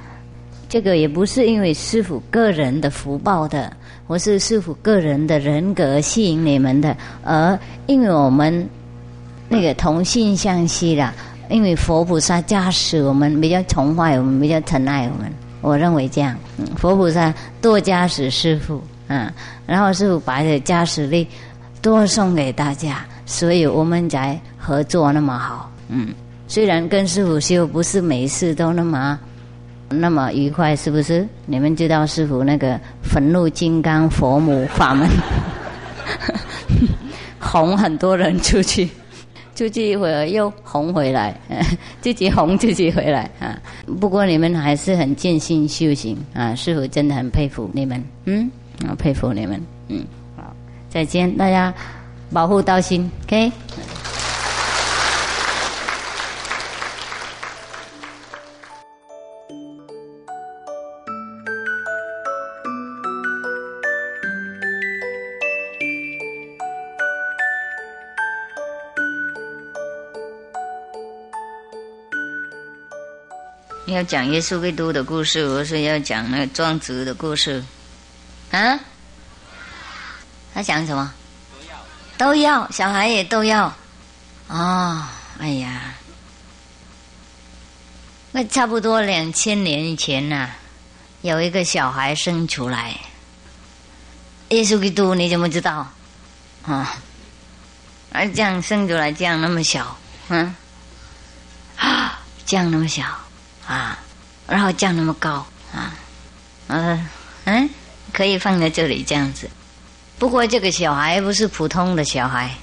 [0.69, 3.71] 这个也不是因为师傅个人的福报的，
[4.07, 8.67] 或是师傅个人的人格吸引你们的，而因为我们
[9.49, 11.13] 那个同性相吸啦，
[11.49, 15.31] 因为佛菩萨加持我们，比较崇拜我们，比较疼爱我们。
[15.61, 16.37] 我认为这样，
[16.77, 19.29] 佛菩萨多加持师傅，嗯，
[19.65, 21.27] 然后师傅把这加持力
[21.81, 25.69] 多送给大家，所以我们才合作那么好。
[25.89, 26.09] 嗯，
[26.47, 29.19] 虽然跟师傅修不是每次都那么。
[29.89, 31.27] 那么愉快是不是？
[31.45, 35.07] 你们知道师傅那个焚怒金刚佛母法门，
[37.39, 38.89] 哄很多人出去，
[39.55, 41.33] 出去一会儿又哄回来，
[42.01, 43.57] 自己哄自己回来啊。
[43.99, 48.51] 不过你们还是很尽心修行啊，师傅真的很佩服你们，嗯，
[48.85, 50.03] 啊佩服你们，嗯，
[50.35, 50.53] 好，
[50.89, 51.73] 再见，大家
[52.31, 53.51] 保护道心，OK。
[73.97, 77.63] 要讲耶稣基督的故事，我是要讲那个庄子的故事，
[78.51, 78.79] 啊？
[80.53, 81.11] 他讲什么？
[82.15, 83.73] 都要，小孩也都要。
[84.49, 85.03] 哦，
[85.39, 85.95] 哎呀，
[88.31, 90.51] 那差不多两千年以前呐，
[91.23, 92.95] 有一个小孩生出来，
[94.49, 95.91] 耶稣基督你怎么知道？
[96.67, 96.95] 啊？
[98.11, 100.55] 啊，这样生出来，这样那么小，嗯？
[101.77, 103.03] 啊，这样那么小。
[103.67, 103.99] 啊，
[104.47, 105.93] 然后降那么高啊，
[106.67, 107.07] 嗯
[107.43, 107.69] 嗯，
[108.13, 109.49] 可以放在这里这样子。
[110.17, 112.55] 不过这个小孩不是普通的小孩，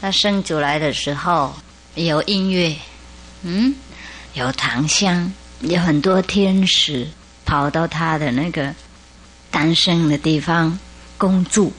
[0.00, 1.54] 他生出来的时候
[1.96, 2.74] 有音乐，
[3.42, 3.74] 嗯，
[4.34, 7.06] 有檀香，有很多天使
[7.44, 8.72] 跑到他的那个
[9.50, 10.78] 诞生的地方
[11.18, 11.70] 工作。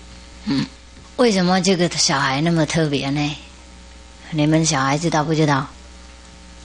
[0.45, 0.65] 嗯，
[1.15, 3.35] 为什么这个小孩那么特别呢？
[4.31, 5.65] 你们小孩知道不知道？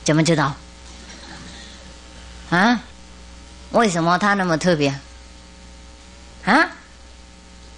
[0.04, 0.54] 怎么知道？
[2.50, 2.80] 啊，
[3.72, 4.88] 为什么他那么特别？
[6.44, 6.68] 啊，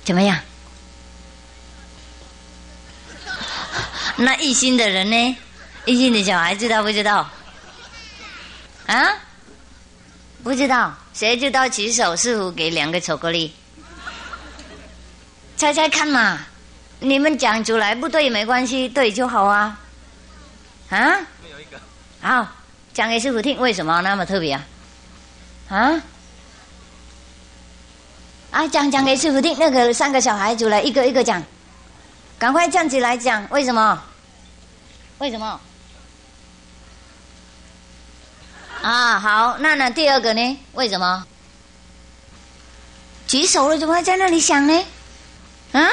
[0.04, 0.38] 怎么样？
[4.16, 5.36] 那一心的人呢？
[5.86, 7.30] 一心的小孩知道不知道？
[8.86, 9.08] 啊，
[10.42, 11.68] 不知道，谁知道？
[11.68, 13.54] 举手，师傅给两个巧克力，
[15.56, 16.40] 猜猜看嘛？
[17.00, 19.78] 你们讲出来不对没关系，对就好啊。
[20.90, 21.16] 啊，
[21.50, 21.80] 有一个，
[22.20, 22.46] 好。
[22.98, 24.66] 讲给师傅听，为什么那么特别啊？
[25.68, 26.02] 啊？
[28.50, 31.40] 啊，讲讲给师傅听，那个三个小孩子来一个一个讲，
[32.40, 34.02] 赶快站起来讲，为什么？
[35.18, 35.60] 为什么？
[38.82, 40.58] 啊，好，那那第二个呢？
[40.72, 41.24] 为什么？
[43.28, 44.84] 举手了，怎么还在那里想呢？
[45.70, 45.88] 啊？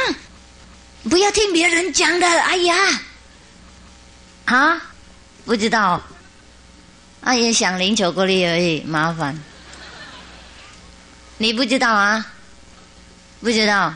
[1.08, 2.76] 不要听别人讲的，哎呀！
[4.46, 4.82] 啊？
[5.46, 6.02] 不知道。
[7.26, 9.36] 阿姨想领巧克力而已，麻烦。
[11.40, 12.24] 你不知道啊？
[13.42, 13.92] 不知道。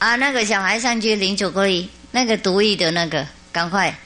[0.00, 3.96] 啊，那个小孩上去领巧克力，那个独意的那个，赶快，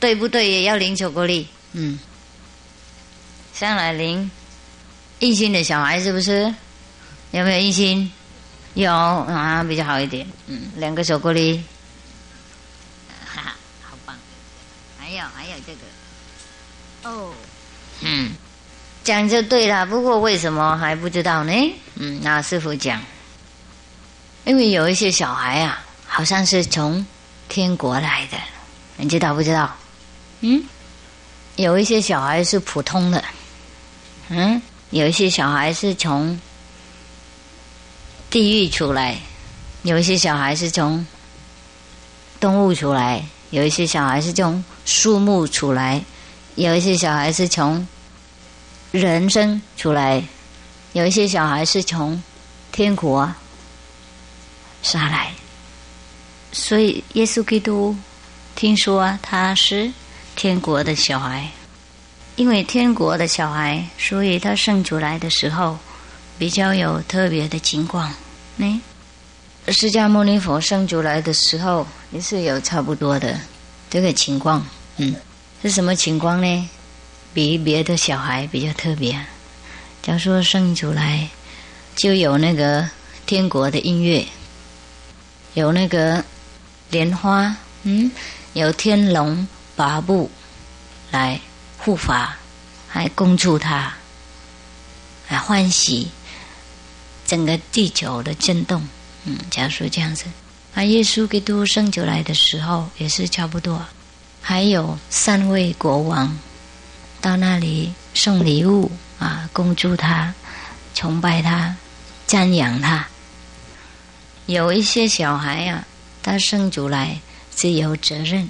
[0.00, 0.50] 对不对？
[0.50, 1.46] 也要领巧克力。
[1.74, 1.96] 嗯，
[3.54, 4.28] 上来领。
[5.20, 6.52] 一心的小孩是不是？
[7.30, 8.10] 有没有一心？
[8.74, 10.26] 有啊，比较好一点。
[10.48, 11.62] 嗯，两个巧克力。
[13.24, 14.16] 哈哈，好棒。
[14.98, 15.78] 还有还有这个。
[17.06, 17.30] 哦，
[18.00, 18.32] 嗯，
[19.04, 19.86] 讲就对了。
[19.86, 21.52] 不过为什么还不知道呢？
[21.94, 23.00] 嗯，那师傅讲，
[24.44, 27.06] 因为有一些小孩啊，好像是从
[27.48, 28.36] 天国来的，
[28.96, 29.72] 你知道不知道？
[30.40, 30.64] 嗯，
[31.54, 33.22] 有一些小孩是普通的，
[34.28, 36.38] 嗯，有一些小孩是从
[38.28, 39.16] 地狱出来，
[39.82, 41.06] 有一些小孩是从
[42.40, 46.02] 动物出来，有一些小孩是从树木出来。
[46.56, 47.86] 有一些小孩是从
[48.90, 50.24] 人生出来，
[50.94, 52.22] 有一些小孩是从
[52.72, 53.30] 天国
[54.82, 55.30] 杀来，
[56.52, 57.94] 所以耶稣基督
[58.54, 59.92] 听说他是
[60.34, 61.46] 天国的小孩，
[62.36, 65.78] 因为天国的小孩，所以他生出来的时候
[66.38, 68.10] 比较有特别的情况。
[68.56, 68.80] 呢，
[69.68, 73.38] 释迦牟尼佛生出来的时候也是有差不多的
[73.90, 75.14] 这个情况，嗯。
[75.62, 76.68] 是什么情况呢？
[77.34, 79.12] 比别的小孩比较特别。
[80.02, 81.28] 假如说生出来
[81.94, 82.88] 就有那个
[83.26, 84.24] 天国的音乐，
[85.54, 86.24] 有那个
[86.90, 88.10] 莲花，嗯，
[88.52, 90.30] 有天龙八部
[91.10, 91.40] 来
[91.76, 92.36] 护法，
[92.94, 93.92] 来恭祝他，
[95.28, 96.08] 来欢喜
[97.26, 98.86] 整个地球的震动。
[99.24, 100.24] 嗯，假如说这样子，
[100.74, 103.84] 啊，耶稣基督生出来的时候也是差不多，
[104.48, 106.38] 还有三位国王
[107.20, 110.32] 到那里送礼物啊，恭祝他，
[110.94, 111.74] 崇拜他，
[112.28, 113.08] 赞扬他。
[114.46, 115.84] 有一些小孩呀，
[116.22, 117.18] 他生出来
[117.56, 118.48] 是有责任。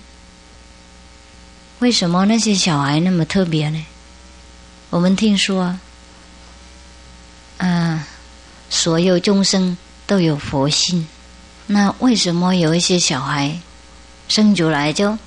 [1.79, 3.83] 为什么那些小孩那么特别呢？
[4.91, 5.79] 我们听说，
[7.57, 8.05] 嗯，
[8.69, 9.75] 所有众生。
[10.07, 11.09] 都有佛性，
[11.67, 13.59] 那为什么有一些小孩
[14.29, 15.19] 生出来就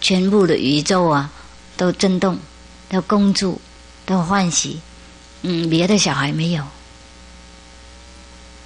[0.00, 1.30] 全部的宇宙啊
[1.76, 2.38] 都震动、
[2.88, 3.60] 都共祝、
[4.04, 4.80] 都欢喜？
[5.42, 6.64] 嗯，别的小孩没有。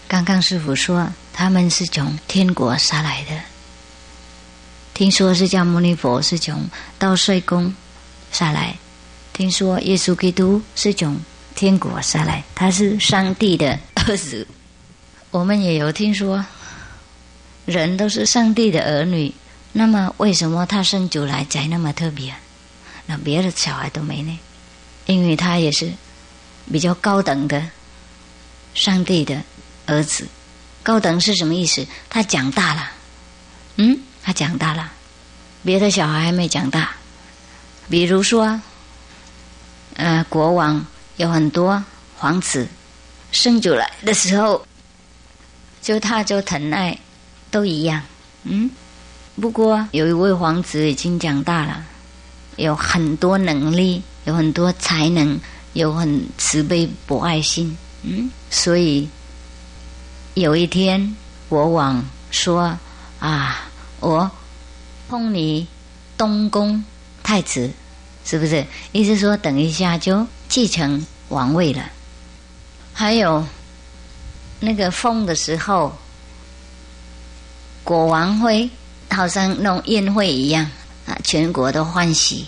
[0.09, 3.41] 刚刚师傅说他们是从天国杀来的，
[4.93, 6.69] 听说释迦牟尼佛是从
[6.99, 7.75] 道帅宫
[8.31, 8.77] 杀来，
[9.33, 11.19] 听说耶稣基督是从
[11.55, 14.47] 天国杀来，他是上帝的儿子。
[15.31, 16.45] 我们也有听说，
[17.65, 19.33] 人都是上帝的儿女，
[19.77, 22.33] 那么为什么他生出来才那么特别？
[23.07, 24.39] 那别的小孩都没呢？
[25.07, 25.93] 因为他也是
[26.73, 27.63] 比较高等的
[28.73, 29.43] 上帝的
[29.87, 30.27] 儿子。
[30.83, 31.87] 高等是什么意思？
[32.09, 32.91] 他长大了，
[33.77, 34.93] 嗯，他长大了，
[35.65, 36.95] 别的小孩还没长大。
[37.91, 38.61] 比如说，
[39.97, 41.83] 呃，国王有很多
[42.17, 42.69] 皇子
[43.33, 44.65] 生出来的时候。
[45.83, 46.99] 就他就疼爱，
[47.51, 48.03] 都一样，
[48.45, 48.71] 嗯。
[49.41, 51.85] 不过有一位皇子已经长大了，
[52.57, 55.39] 有很多能力，有很多才能，
[55.73, 58.31] 有很慈悲博爱心，嗯。
[58.51, 59.09] 所以
[60.35, 61.17] 有一天
[61.49, 62.79] 国王说
[63.19, 63.69] ：“啊，
[64.01, 64.31] 我
[65.09, 65.67] 封你
[66.17, 66.85] 东宫
[67.23, 67.71] 太子，
[68.25, 68.65] 是不是？
[68.93, 71.83] 意思说等一下就继承王位了。”
[72.95, 73.45] 还有。
[74.61, 75.95] 那个封的时候，
[77.83, 78.71] 国王会
[79.15, 80.69] 好像弄宴会一样
[81.07, 82.45] 啊，全国都欢喜。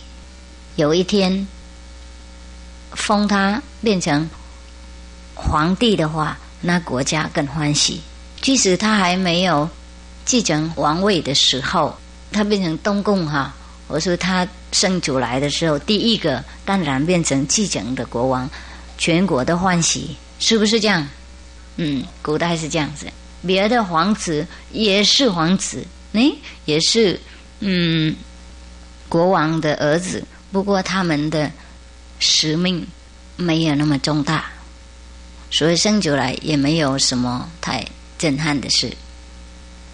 [0.74, 1.46] 有一天
[2.92, 4.28] 封他变成
[5.34, 8.00] 皇帝的话，那国家更欢喜。
[8.42, 9.68] 即使他还没有
[10.24, 11.96] 继承王位的时候，
[12.30, 13.54] 他变成东宫哈，
[13.88, 18.48] 我说他生出来的时候，第一个当然变成继承的国王，
[18.98, 21.06] 全国都欢喜，是不是这样？
[21.76, 23.06] 嗯，古代是这样子，
[23.46, 25.84] 别的皇子也是皇子，
[26.16, 26.32] 哎，
[26.64, 27.20] 也是
[27.60, 28.16] 嗯
[29.08, 31.52] 国王的儿子，不过他们的
[32.18, 32.86] 使命
[33.36, 34.46] 没有那么重大，
[35.50, 37.86] 所以生出来也没有什么太
[38.18, 38.90] 震撼的事，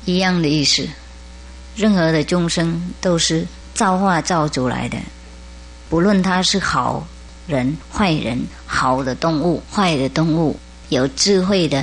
[0.05, 0.89] 一样的意思。
[1.75, 4.99] 任何的众生都是造化造出来的，
[5.89, 7.07] 不论他是好
[7.47, 10.59] 人坏人，好的动物坏的动物。
[10.91, 11.83] 有智慧的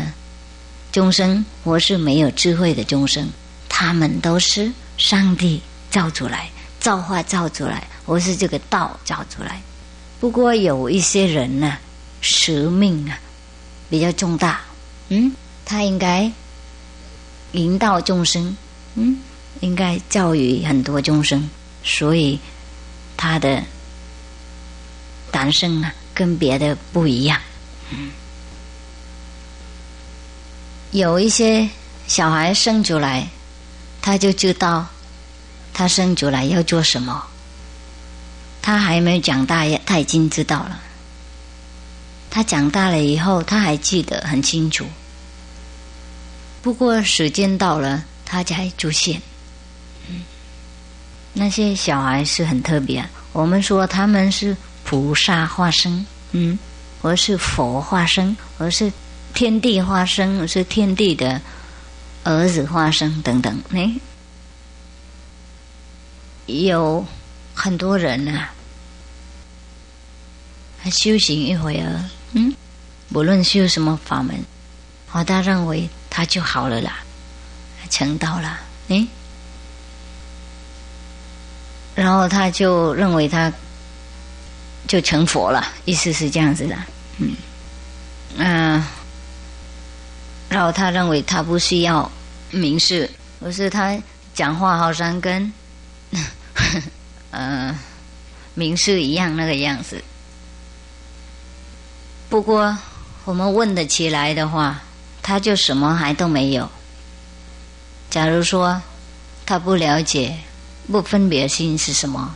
[0.92, 3.28] 众生，或是没有智慧的众生，
[3.80, 6.50] 他们都是上帝造出来、
[6.82, 9.62] 造化造出来，或是这个道造出来。
[10.20, 11.78] 不过有一些人呢，
[12.20, 13.18] 使命啊
[13.90, 14.60] 比较重大，
[15.08, 15.32] 嗯，
[15.64, 16.30] 他应该
[17.54, 18.54] 引导众生，
[18.96, 19.18] 嗯，
[19.62, 21.50] 应该教育很多众生，
[21.82, 22.38] 所以
[23.16, 23.64] 他的
[25.32, 27.40] 诞生啊跟别的不一样，
[27.92, 28.12] 嗯。
[30.92, 31.70] 有一些
[32.08, 33.26] 小孩生出来，
[34.10, 34.88] 他就知道
[35.72, 37.28] 他生出来要做什么。
[38.60, 40.82] 他还没长大，他已经知道了。
[42.32, 44.84] 他长大了以后，他还记得很清楚。
[46.64, 49.22] 不过时间到了，他才出现。
[51.34, 56.58] 那些小孩是很特别，我们说他们是菩萨化身，嗯，
[57.04, 58.92] 而是佛化身，而是。
[59.36, 61.40] 天地化身是天地的
[62.24, 63.92] 儿子化身等等，哎，
[66.46, 67.06] 有
[67.54, 68.32] 很多人呢
[70.84, 72.04] 啊，修行一会儿，
[72.34, 72.54] 嗯，
[73.12, 74.36] 不论修什么法门，
[75.12, 77.00] 哦，他认为他就好了啦，
[77.90, 78.60] 成道了，
[78.90, 79.08] 哎，
[81.96, 83.52] 然后他就认为他
[84.88, 86.76] 就成佛了，意思是这样子的，
[87.18, 87.36] 嗯，
[88.38, 88.84] 嗯。
[90.50, 92.12] 然后他认为他不需要
[92.52, 93.96] 明示，而是他
[94.34, 95.54] 讲话好像跟，
[97.32, 97.78] 嗯，
[98.56, 100.04] 明示一样那个样子。
[102.30, 102.78] 不过
[103.26, 104.82] 我们问得起来的话，
[105.22, 106.68] 他就什么还都没有。
[108.10, 108.82] 假如说
[109.46, 110.36] 他不了解
[110.92, 112.36] 不分别心是什么，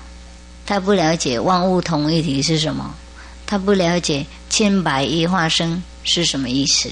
[0.68, 2.94] 他不了解万物同一体是什么，
[3.48, 6.92] 他不了解千百亿化身是什么意思。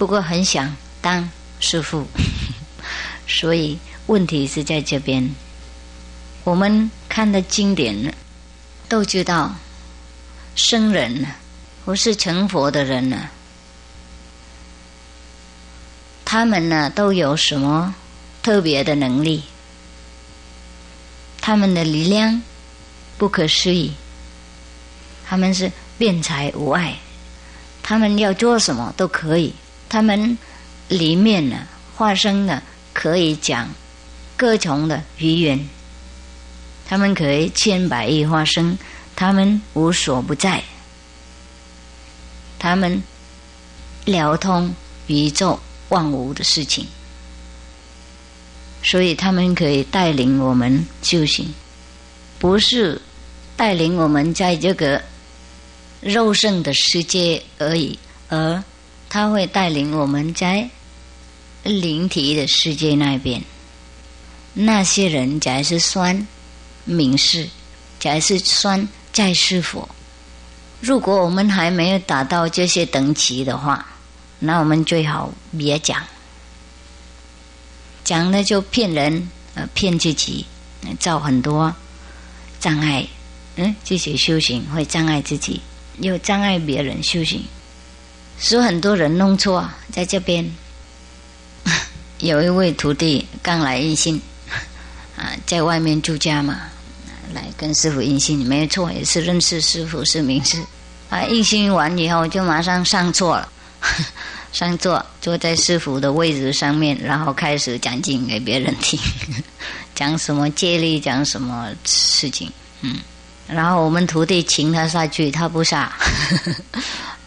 [0.00, 1.28] 不过很想当
[1.60, 2.06] 师傅，
[3.28, 5.30] 所以问题是在这边。
[6.42, 8.14] 我们看的经典
[8.88, 9.54] 都知道，
[10.56, 11.28] 生人呢
[11.84, 13.28] 不是成佛的人呢。
[16.24, 17.94] 他们呢都有什么
[18.42, 19.42] 特别的能力？
[21.42, 22.40] 他们的力量
[23.18, 23.92] 不可思议，
[25.26, 26.96] 他们是辩才无碍，
[27.82, 29.52] 他们要做什么都可以。
[29.90, 30.38] 他们
[30.88, 32.62] 里面呢化身呢
[32.94, 33.68] 可以讲
[34.38, 35.68] 各种的语言，
[36.88, 38.78] 他们可以千百亿化身，
[39.14, 40.64] 他们无所不在，
[42.58, 43.02] 他们
[44.06, 44.74] 了通
[45.08, 45.60] 宇宙。
[45.90, 46.86] 万物的事情，
[48.80, 51.52] 所以他们可以带领我们修行，
[52.38, 53.02] 不是
[53.56, 55.02] 带领我们在这个
[56.00, 58.62] 肉身的世界而已，而
[59.10, 60.70] 他会带领我们在
[61.64, 63.42] 灵体的世界那边。
[64.54, 66.26] 那些人假是酸
[66.84, 67.46] 名士，
[67.98, 69.86] 假是酸在世佛，
[70.80, 73.86] 如果我们还没有达到这些等级的话。
[74.42, 76.02] 那我们最好别讲，
[78.02, 80.46] 讲了就骗人，呃，骗自己，
[80.98, 81.74] 造很多
[82.58, 83.06] 障碍。
[83.56, 85.60] 嗯，自己修行会障碍自己，
[85.98, 87.44] 又障碍别人修行，
[88.40, 89.70] 所以很多人弄错。
[89.92, 90.50] 在这边，
[92.18, 94.20] 有一位徒弟刚来印信，
[95.16, 96.62] 啊，在外面住家嘛，
[97.34, 100.58] 来跟师傅印信，没错，也是认识师傅是名师。
[101.10, 103.48] 啊，印信完以后就马上上座了。
[104.52, 108.98] 上座，坐在师傅的位置上面，然后开始讲经给别人听，
[109.94, 112.96] 讲什么戒律，讲什么事情，嗯，
[113.46, 115.92] 然后我们徒弟请他下去，他不下，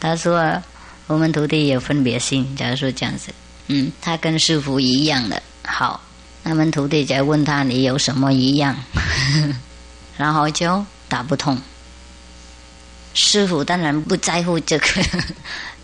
[0.01, 0.61] 他说
[1.07, 3.33] 我们徒弟有分别心，假如说这样子，
[3.67, 6.01] 嗯，他跟师傅一样的，好，
[6.43, 8.75] 他们徒弟在问他你有什么一样，
[10.17, 11.57] 然后就打不通，
[13.13, 14.87] 师傅当然不在乎这个。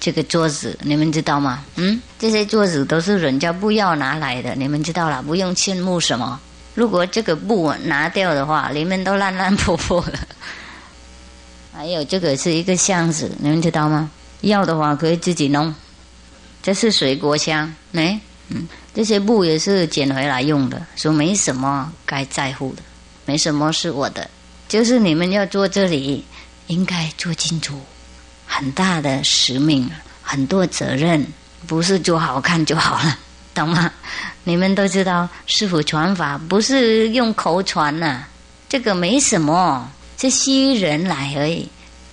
[0.02, 1.62] 这个桌子你们知道吗？
[1.76, 5.22] 嗯，这些桌子都是人家不要拿来的，你们知道了？
[5.22, 6.40] 不用羡慕什么。
[6.74, 10.18] 如果这个布拿掉的话，里面都烂烂破破的。
[11.74, 14.10] 还有这个是一个箱子，你们知道吗？
[14.42, 15.74] 要的话可以自己弄。
[16.62, 18.20] 这是水果箱，没？
[18.50, 22.82] 嗯，这些布也是捡回来用的，说没什么该在乎的，
[23.26, 24.30] 没什么是我的，
[24.68, 26.26] 就是你们要坐这里，
[26.68, 27.80] 应该做清楚。
[28.46, 29.90] 很大的使命，
[30.22, 31.26] 很多责任，
[31.68, 33.18] 不是做好看就好了，
[33.54, 33.92] 懂吗？
[34.44, 38.24] 你们都知道，师傅传法不是用口传呐，
[38.68, 41.70] 这个没什么，是吸人来而已，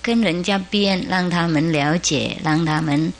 [0.07, 3.11] 跟人家编，让他们了解，让他们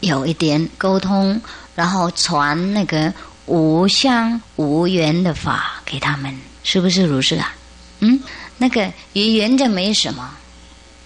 [0.00, 1.40] 有一点沟通，
[1.76, 3.14] 然后传那个
[3.46, 7.54] 无相无缘的法给他们，是不是如是啊？
[8.00, 8.20] 嗯，
[8.58, 10.28] 那个语言就没什么。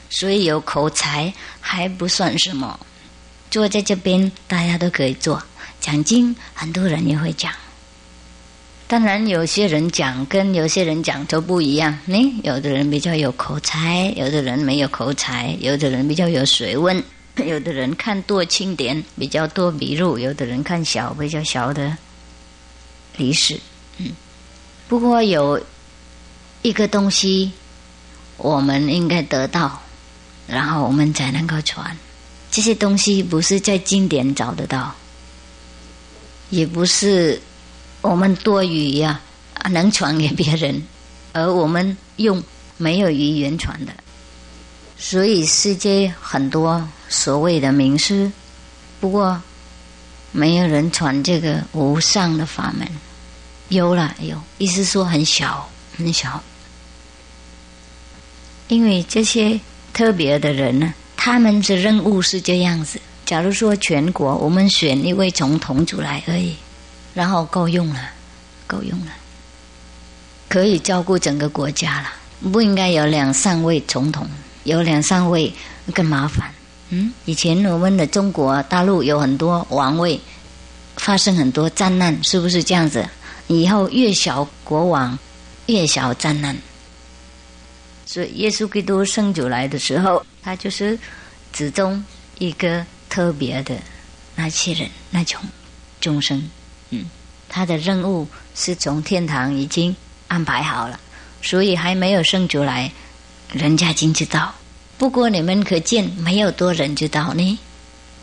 [0.09, 2.81] 所以有口才还不算什么，
[3.51, 5.43] 坐在这边大家都可以做
[5.79, 7.53] 讲经，很多人也会讲。
[8.89, 11.97] 当然，有些人讲跟有些人讲都不一样。
[12.07, 17.01] 你，有的人比较有口才，有的人没有口才，有的人比较有学问，
[17.36, 21.95] 有的人看多清点比较多笔录，有的人看小比较小的
[23.18, 23.61] 历史。
[23.99, 24.12] 嗯，
[24.89, 25.62] 不过有
[26.62, 27.53] 一个东西，
[28.39, 29.82] 我们应该得到。
[30.47, 31.95] 然后我们才能够传
[32.51, 34.95] 这些东西，不是在经典找得到，
[36.49, 37.39] 也不是
[38.09, 39.20] 我们多语呀
[39.70, 40.82] 能传给别人，
[41.32, 42.42] 而我们用
[42.76, 43.92] 没有语言传的。
[44.96, 48.32] 所以世界很多所谓的名师，
[48.98, 49.40] 不过
[50.32, 52.88] 没有人传这个无上的法门。
[53.68, 56.42] 有了有，意思说很小很小，
[58.68, 59.61] 因为这些。
[59.90, 63.00] 特别的人呢，他们的任务是这样子。
[63.26, 66.54] 假如说全国我们选一位总统出来而已，
[67.14, 68.11] 然后够用了，
[68.66, 69.12] 够用了，
[70.48, 72.12] 可以照顾整个国家了。
[72.52, 74.28] 不应该有两三位总统，
[74.64, 75.52] 有两三位
[75.92, 76.52] 更麻烦。
[76.90, 80.18] 嗯，以前我们的中国大陆有很多王位，
[80.96, 83.06] 发生很多灾难，是不是这样子？
[83.48, 85.18] 以后越小国王，
[85.66, 86.56] 越小灾难。
[88.06, 90.98] 所以耶稣基督生主来的时候，他就是
[91.52, 92.02] 子中
[92.38, 93.76] 一个特别的
[94.34, 95.40] 那些人，那种
[96.00, 96.48] 众生。
[96.91, 97.07] 嗯，
[97.49, 99.95] 他的任务是从天堂已经
[100.26, 100.99] 安排好了，
[101.43, 102.91] 所以还没有生出来，
[103.53, 104.55] 人家已经知道。
[104.97, 107.59] 不过你们可见，没有多人知道呢。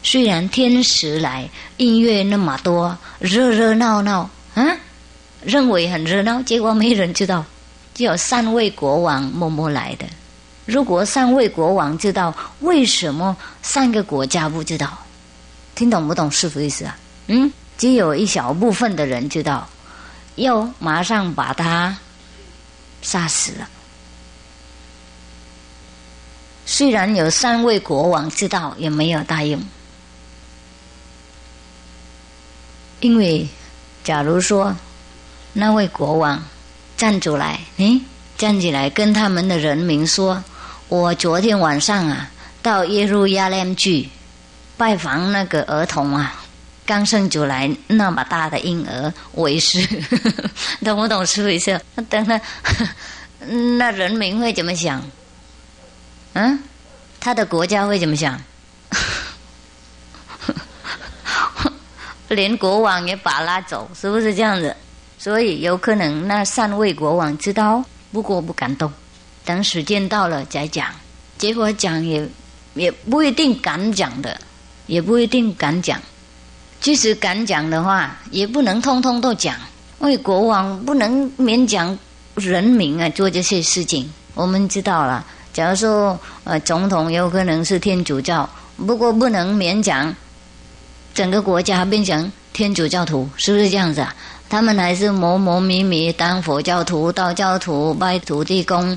[0.04, 4.78] 虽然天使来，音乐那么多，热热闹闹，啊，
[5.44, 7.46] 认为很热闹，结果没人知道。
[7.96, 10.06] 只有三位国王默默来的。
[10.66, 14.98] 如果三位国王知道，为什么三个国家不知道？
[15.76, 16.98] 听懂不懂是否意思啊？
[17.28, 19.68] 嗯，只有一小部分的人知道，
[20.36, 21.98] 要马上把他
[23.02, 23.70] 杀死了。
[26.66, 29.64] 虽然有三位国王知道，也没有答应，
[33.02, 33.48] 因为
[34.04, 34.76] 假如说
[35.54, 36.44] 那位国王。
[36.98, 38.00] 站出来，哎，
[38.38, 40.42] 站起来，跟他们的人民说
[40.88, 44.08] ：“我昨天晚上啊，到耶路亚冷去
[44.78, 46.45] 拜访那个儿童啊，
[46.86, 49.86] 刚生出来那么大的婴儿为师，
[50.84, 51.26] 懂 不懂？
[51.26, 51.80] 是不是？
[52.10, 52.40] 等等，
[53.78, 55.02] 那人民会怎么想？
[56.34, 56.60] 嗯，
[57.20, 58.40] 他的国家会怎么想？
[62.30, 64.76] 连国王也把拉走，是不是这样子？”
[65.18, 68.92] 所以有可能那三位国王知道，不过不敢动，
[69.44, 70.88] 等时间到了再讲。
[71.38, 72.28] 结果讲也
[72.76, 74.40] 也不一定敢讲的，
[74.86, 76.00] 也不一定敢讲。
[76.86, 79.56] 即使敢讲的话，也不能通通都讲，
[80.00, 81.98] 因为国王不能勉强
[82.36, 84.08] 人民啊做这些事情。
[84.36, 88.48] 我们知道了，假如说呃总统有可能是天主教，
[88.86, 90.14] 不过不能勉强
[91.12, 94.16] 整个国家变成天主教徒，是不是这样子啊？
[94.48, 98.96] 他们还是模模迷迷当佛教徒、道教徒，拜土地公、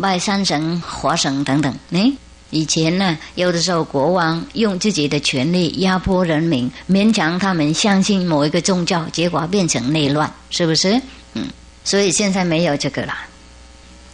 [0.00, 1.70] 拜山神、火神等等。
[1.92, 2.10] 哎，
[2.50, 11.00] 以前呢，有的时候国王用自己的权力压迫人民，勉强他们相信某一个宗教，结果变成内乱，是不是？
[11.34, 11.48] 嗯，
[11.84, 13.14] 所以现在没有这个了。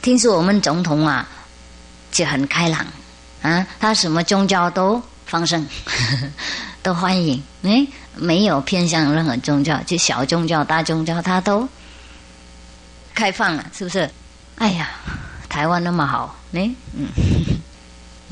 [0.00, 1.28] 听说我们总统啊，
[2.10, 2.86] 就很开朗
[3.42, 5.66] 啊，他什么宗教都放生，
[6.82, 7.42] 都欢迎。
[7.62, 7.86] 哎。
[8.14, 11.66] 没有偏向任何宗教，就小宗教、大宗教，他都
[13.14, 14.10] 开放了，是不是？
[14.56, 14.90] 哎呀，
[15.48, 17.06] 台湾那么好，哎，嗯，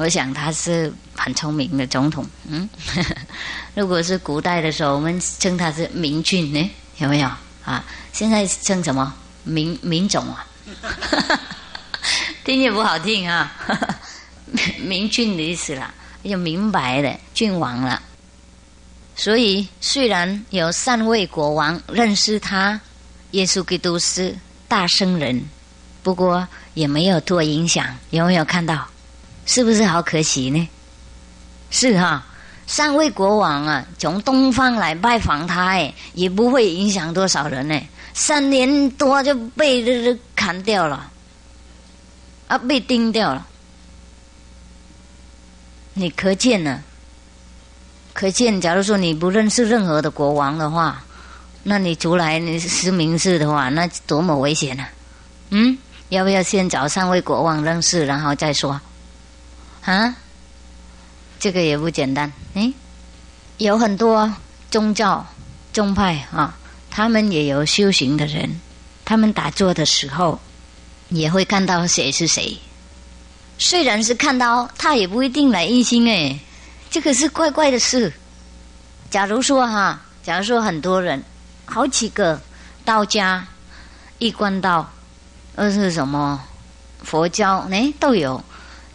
[0.00, 2.66] 我想他是很聪明的总统，嗯，
[3.76, 7.28] 如果是古代的时候，我们称他是明君呢，有没有
[7.66, 7.84] 啊？
[8.10, 10.46] 现在称什么明明总啊？
[12.46, 13.54] 听也不好听啊，
[14.80, 15.92] 明君的意思啦，
[16.24, 18.00] 就明白的君王了。
[19.14, 22.80] 所以，虽然有三位国王认识他，
[23.32, 24.34] 耶稣基督是
[24.66, 25.44] 大圣人，
[26.02, 27.94] 不过也没有多影响。
[28.08, 28.88] 有没有看到？
[29.46, 30.68] 是不是好可惜呢？
[31.70, 32.24] 是哈，
[32.66, 37.80] 三位国王啊，从东方来拜访他，哎，也不会影响多少人呢。
[38.12, 41.10] 三年多就被砍掉了，
[42.48, 43.46] 啊，被钉掉了。
[45.94, 46.82] 你可见呢？
[48.12, 51.02] 可见，假如说你不认识任何的国王的话，
[51.62, 54.84] 那你出来你实名制的话，那多么危险呢？
[55.50, 55.78] 嗯，
[56.08, 58.80] 要不要先找三位国王认识，然后再说？
[59.84, 60.14] 啊，
[61.38, 62.32] 这个也不简单。
[62.54, 62.72] 哎，
[63.58, 64.32] 有很多
[64.70, 65.26] 宗教
[65.72, 66.56] 宗派啊，
[66.90, 68.60] 他们也有修行的人，
[69.04, 70.38] 他们打坐的时候
[71.08, 72.56] 也会看到谁是谁。
[73.58, 76.38] 虽然是看到，他也不一定来一心哎。
[76.90, 78.12] 这个是怪怪的事。
[79.10, 81.22] 假如说哈，假如说很多人，
[81.64, 82.40] 好几个
[82.84, 83.46] 道家、
[84.18, 84.90] 一观道，
[85.56, 86.42] 二是什么
[87.02, 88.42] 佛教，哎，都有，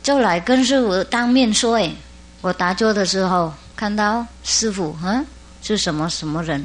[0.05, 1.91] 就来跟师傅当面说：“哎，
[2.41, 5.25] 我打坐的时候看到师傅，嗯，
[5.63, 6.63] 是什么什么人？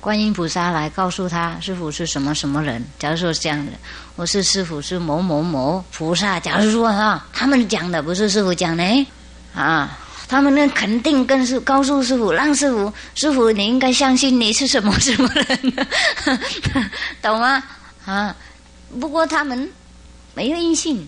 [0.00, 2.82] 观音菩萨来告诉他，师傅是什么什么人？
[2.98, 3.72] 假如说这样的，
[4.16, 6.40] 我是师傅是某某某菩萨。
[6.40, 9.06] 假如说哈，他们讲的不是师傅讲的，
[9.54, 15.74] 啊。”他们呢，肯定跟是告诉师傅，让师傅，师傅你应该相信你是什么什么人，
[17.20, 17.62] 懂吗？
[18.06, 18.34] 啊，
[18.98, 19.70] 不过他们
[20.32, 21.06] 没有印信，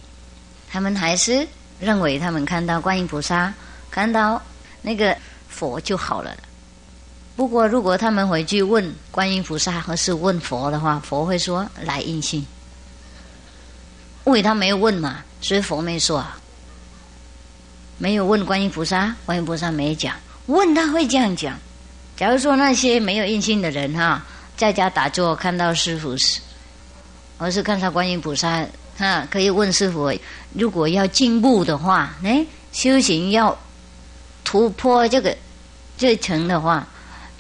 [0.75, 1.47] 他们还是
[1.79, 3.55] 认为他们看到观音菩萨，
[3.93, 4.43] 看到
[4.83, 5.17] 那个
[5.49, 6.37] 佛就好了。
[7.37, 12.45] 不过如果他们回去问观音菩萨，或是问佛的话，佛会说来印信，
[14.25, 16.27] 因为他没有问嘛，所以佛没说。
[17.97, 20.17] 没有问观音菩萨，观音菩萨没讲。
[20.47, 21.57] 问他会这样讲。
[22.17, 24.21] 假如说那些没有印信的人哈，
[24.57, 26.41] 在家打坐看到师傅是，
[27.39, 28.67] 而是看到观音菩萨
[28.97, 30.13] 哈，可以问师傅，
[30.55, 33.57] 如果要进步的话，哎，修行要
[34.43, 35.37] 突破这个
[35.99, 36.87] 这层的话，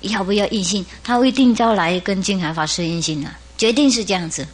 [0.02, 0.84] 要不要印信？
[1.02, 4.46] 他会定招来跟金海法师印信啊，决定是这样子。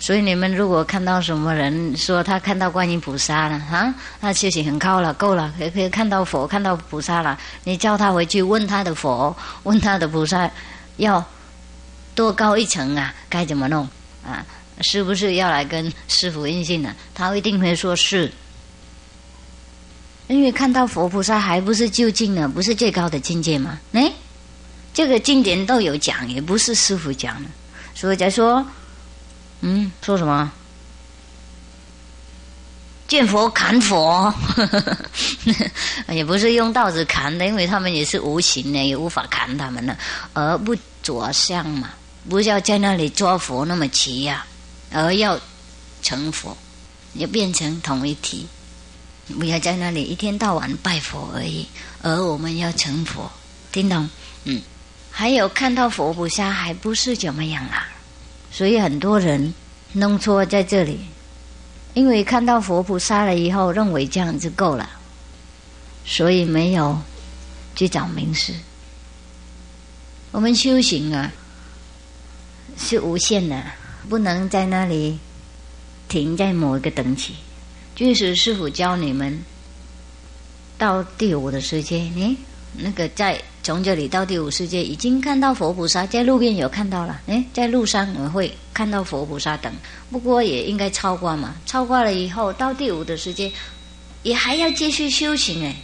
[0.00, 10.48] 所以你们如果看到什么人说他看到观音菩萨了啊，他修行很高了，够了，可可以看到佛，看到菩萨了，你叫他回去问他的佛，问他的菩萨，
[10.98, 11.24] 要
[12.14, 13.12] 多高一层啊？
[13.28, 13.88] 该怎么弄
[14.24, 14.46] 啊？
[14.80, 16.94] 是不是要来跟师傅印信呢？
[17.14, 18.32] 他一定会说是，
[20.26, 23.78] 因为看到佛菩萨还不是就近呢，不是最高的境界吗？
[23.92, 24.12] 哎，
[24.94, 27.50] 这个经典都有讲，也不是师傅讲的，
[27.94, 28.64] 所以才说。
[29.60, 30.52] 嗯，说什么？
[33.08, 34.32] 见佛砍佛，
[36.12, 39.96] 也不是用刀子砍的，因为他们也是无形的，也无法砍他们的，
[40.34, 41.90] 而不着相嘛，
[42.28, 44.46] 不要在那里抓佛那么齐呀，
[44.92, 45.38] 而要
[46.02, 46.56] 成佛，
[47.14, 48.46] 要变成同一体，
[49.38, 51.66] 不要在那里一天到晚拜佛而已，
[52.02, 53.30] 而我们要成佛，
[53.72, 54.08] 听懂？
[54.44, 54.62] 嗯，
[55.10, 57.88] 还有看到佛菩萨还不是怎么样啊？
[58.50, 59.52] 所以很多人
[59.92, 61.00] 弄错在这里，
[61.92, 64.88] 因为看到佛菩萨了以后，认为这样就够了，
[66.06, 66.98] 所以没有
[67.76, 68.54] 去找名师。
[70.30, 71.30] 我们修行啊
[72.78, 73.62] 是无限的，
[74.08, 75.18] 不能在那里
[76.08, 77.34] 停在某一个等级。
[77.94, 79.38] 就是师傅教你们
[80.76, 82.36] 到第五的世界，你
[82.76, 83.40] 那个在。
[83.60, 87.20] 从这里到第五世界，已经看到佛菩萨，在路边有看到了。
[87.26, 89.70] 哎，在路上我们会看到佛菩萨等，
[90.10, 91.54] 不过也应该超过嘛。
[91.66, 93.52] 超过了以后，到第五的世界，
[94.22, 95.76] 也还要继续修行哎，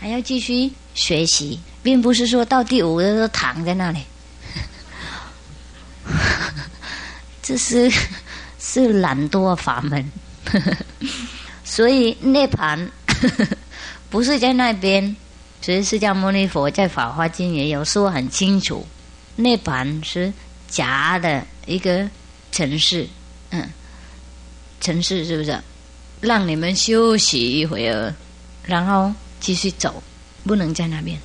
[0.00, 4.00] 还要继续学习，并不是说到第五的都躺在那里。
[7.42, 7.90] 这是
[8.60, 10.10] 是懒惰法门，
[11.64, 12.90] 所以涅盘
[14.08, 15.16] 不是在那边。
[15.60, 18.84] 所以释迦牟尼佛在《法华经》也有说很清楚，
[19.36, 20.32] 涅盘是
[20.66, 22.08] 假的一个
[22.50, 23.06] 城市，
[23.50, 23.70] 嗯，
[24.80, 25.56] 城市是不是？
[26.20, 28.12] 让你们休息一会儿，
[28.64, 30.02] 然后继续走，
[30.44, 31.16] 不能在那边。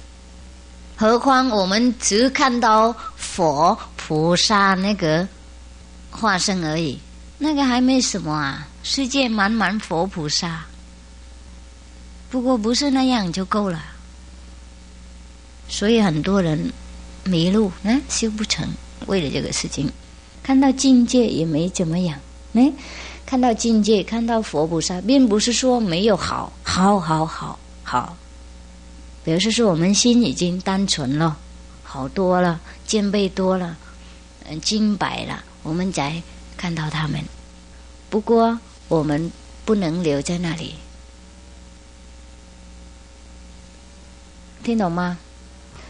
[0.95, 5.28] 何况我们只看到佛菩萨那个
[6.20, 6.99] 化身而已，
[7.38, 10.65] 那个还没什么啊，世界满满佛菩萨。
[12.30, 13.82] 不过不是那样就够了。
[15.70, 16.74] 所以很多人
[17.24, 18.68] 迷路，嗯，修不成，
[19.05, 19.91] 为了这个事情，
[20.41, 22.20] 看到境界也没怎么样，
[22.53, 22.72] 哎，
[23.26, 28.18] 看到境界，看到佛菩萨，并不是说没有好，好，好，好，好，
[29.24, 31.38] 表示说我们心已经单纯了，
[31.84, 33.78] 好多了，见倍多了，
[34.49, 36.24] 嗯，金白了，我们才
[36.55, 37.22] 看到他们。
[38.09, 38.57] 不过
[38.88, 39.30] 我们
[39.65, 40.76] 不能留在那里，
[44.63, 45.18] 听懂吗？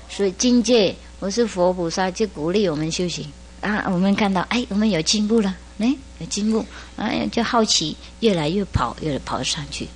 [0.09, 3.85] 所以境界，我是佛菩萨，就鼓励我们修行啊。
[3.87, 6.65] 我们看到，哎，我们有进步了，哎，有进步，
[6.95, 9.87] 哎，就好奇，越来越跑，越来跑上去。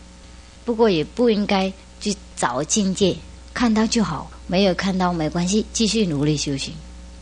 [0.63, 3.15] 不过也不应该去找境界，
[3.51, 6.71] 看到就好，没有看到没关系，继续努力修行。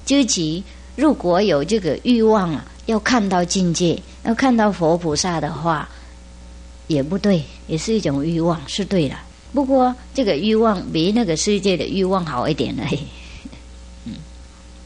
[0.05, 0.61] 究其
[0.99, 5.87] 如果有这个欲望啊，要看到境界，要看到佛菩萨的话，
[6.87, 9.15] 也不对，也是一种欲望，是对的。
[9.53, 12.99] 不过，这个欲望比那个世界的欲望好一点而已。
[14.03, 14.15] 嗯，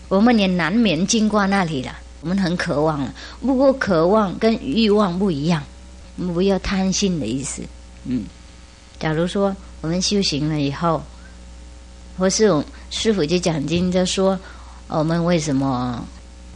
[0.07, 3.11] 我们也难免经过那里了，我们很渴望了。
[3.41, 5.64] 不过，渴望跟欲望不一样，
[6.18, 7.64] 我们不要贪心的意思。
[8.05, 8.24] 嗯，
[8.99, 11.01] 假如说我们修行了以后，
[12.20, 14.39] 或是师傅就讲经就说，
[15.00, 16.06] 我们为什么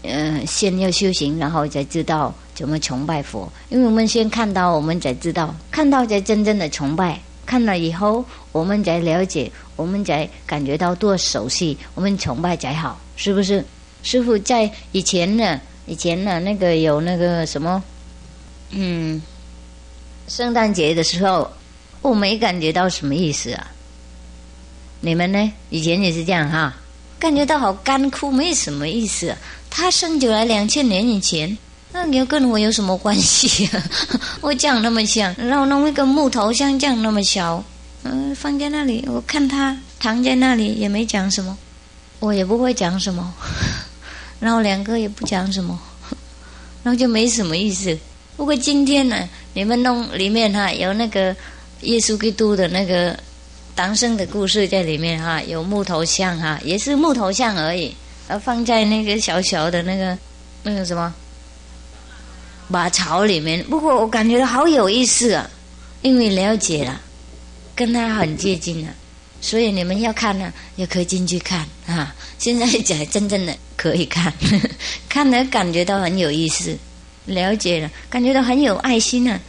[0.04, 3.52] 嗯先要修行，然后才知道怎么崇拜佛？
[3.70, 7.20] 因为我们先看到，我们才知道，看到才真正的崇拜。
[7.48, 13.66] 看了以后，我们才了解，我们才感觉到多熟悉，我们崇拜才好，是不是？
[14.04, 17.82] 师傅在以前呢，以前呢，那个有那个什么，
[18.70, 19.22] 嗯，
[20.28, 21.50] 圣诞节的时候，
[22.02, 23.66] 我没感觉到什么意思啊。
[25.00, 25.52] 你们呢？
[25.70, 26.76] 以前也是这样哈，
[27.20, 29.36] 感觉到好干枯，没什么意思。
[29.70, 31.57] 他生就来两千年以前。
[31.93, 33.68] 那你要跟我有什么关系？
[34.41, 37.63] 我长那么像，然后弄一个木头像这样那么小，
[38.03, 41.57] 嗯，放在那里，我看他躺在那里也没讲什么，
[42.20, 43.34] 我也不会讲什么，
[44.39, 45.80] 然后两个也不讲什么，
[46.84, 47.97] 然后就没什么意思。
[48.36, 51.36] 不过今天呢，你们弄里面哈有那个
[51.82, 53.18] 耶稣基督的那个
[53.78, 57.96] 唐僧的故事在里面哈，有木头像哈，也是木头像而已，
[58.28, 60.18] 而放在那个小小的那个
[60.64, 61.14] 那个什么。
[62.68, 63.64] 马槽里面。
[63.66, 65.48] 不过我感觉到好有意思啊，
[66.02, 67.00] 因为了解了，
[67.76, 68.92] 跟他很接近了，
[69.42, 72.16] 所以你们要看呢，也可以进去看啊。
[72.40, 74.34] 现在讲真正的可以看，
[75.08, 76.76] 看了感觉到很有意思，
[77.28, 79.40] 了解了，感觉到很有爱心呢，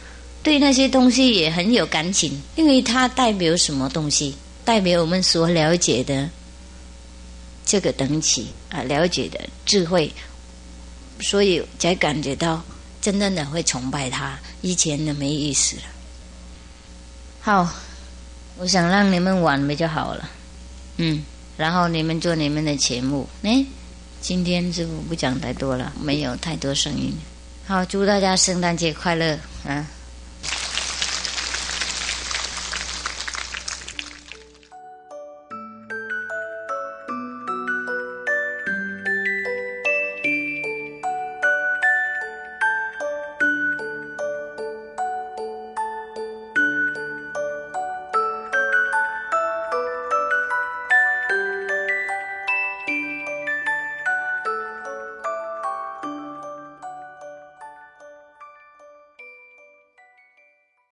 [0.41, 4.35] 对那些东西也很有感情，因为它代表什么东西？
[4.63, 6.29] 代表我们所了解的
[7.65, 10.11] 这个等级啊，了解的智慧，
[11.21, 12.63] 所以才感觉到
[13.01, 15.83] 真正的会崇拜他，以前的没意思了。
[17.41, 17.67] 好，
[18.57, 20.29] 我想让你们玩比较好了，
[20.97, 21.23] 嗯。
[21.57, 23.65] 然后你们做你们的节目，哎，
[24.21, 27.13] 今天师傅不讲太多了，没有太多声音。
[27.67, 29.37] 好，祝大家圣诞节快乐
[29.67, 29.85] 啊！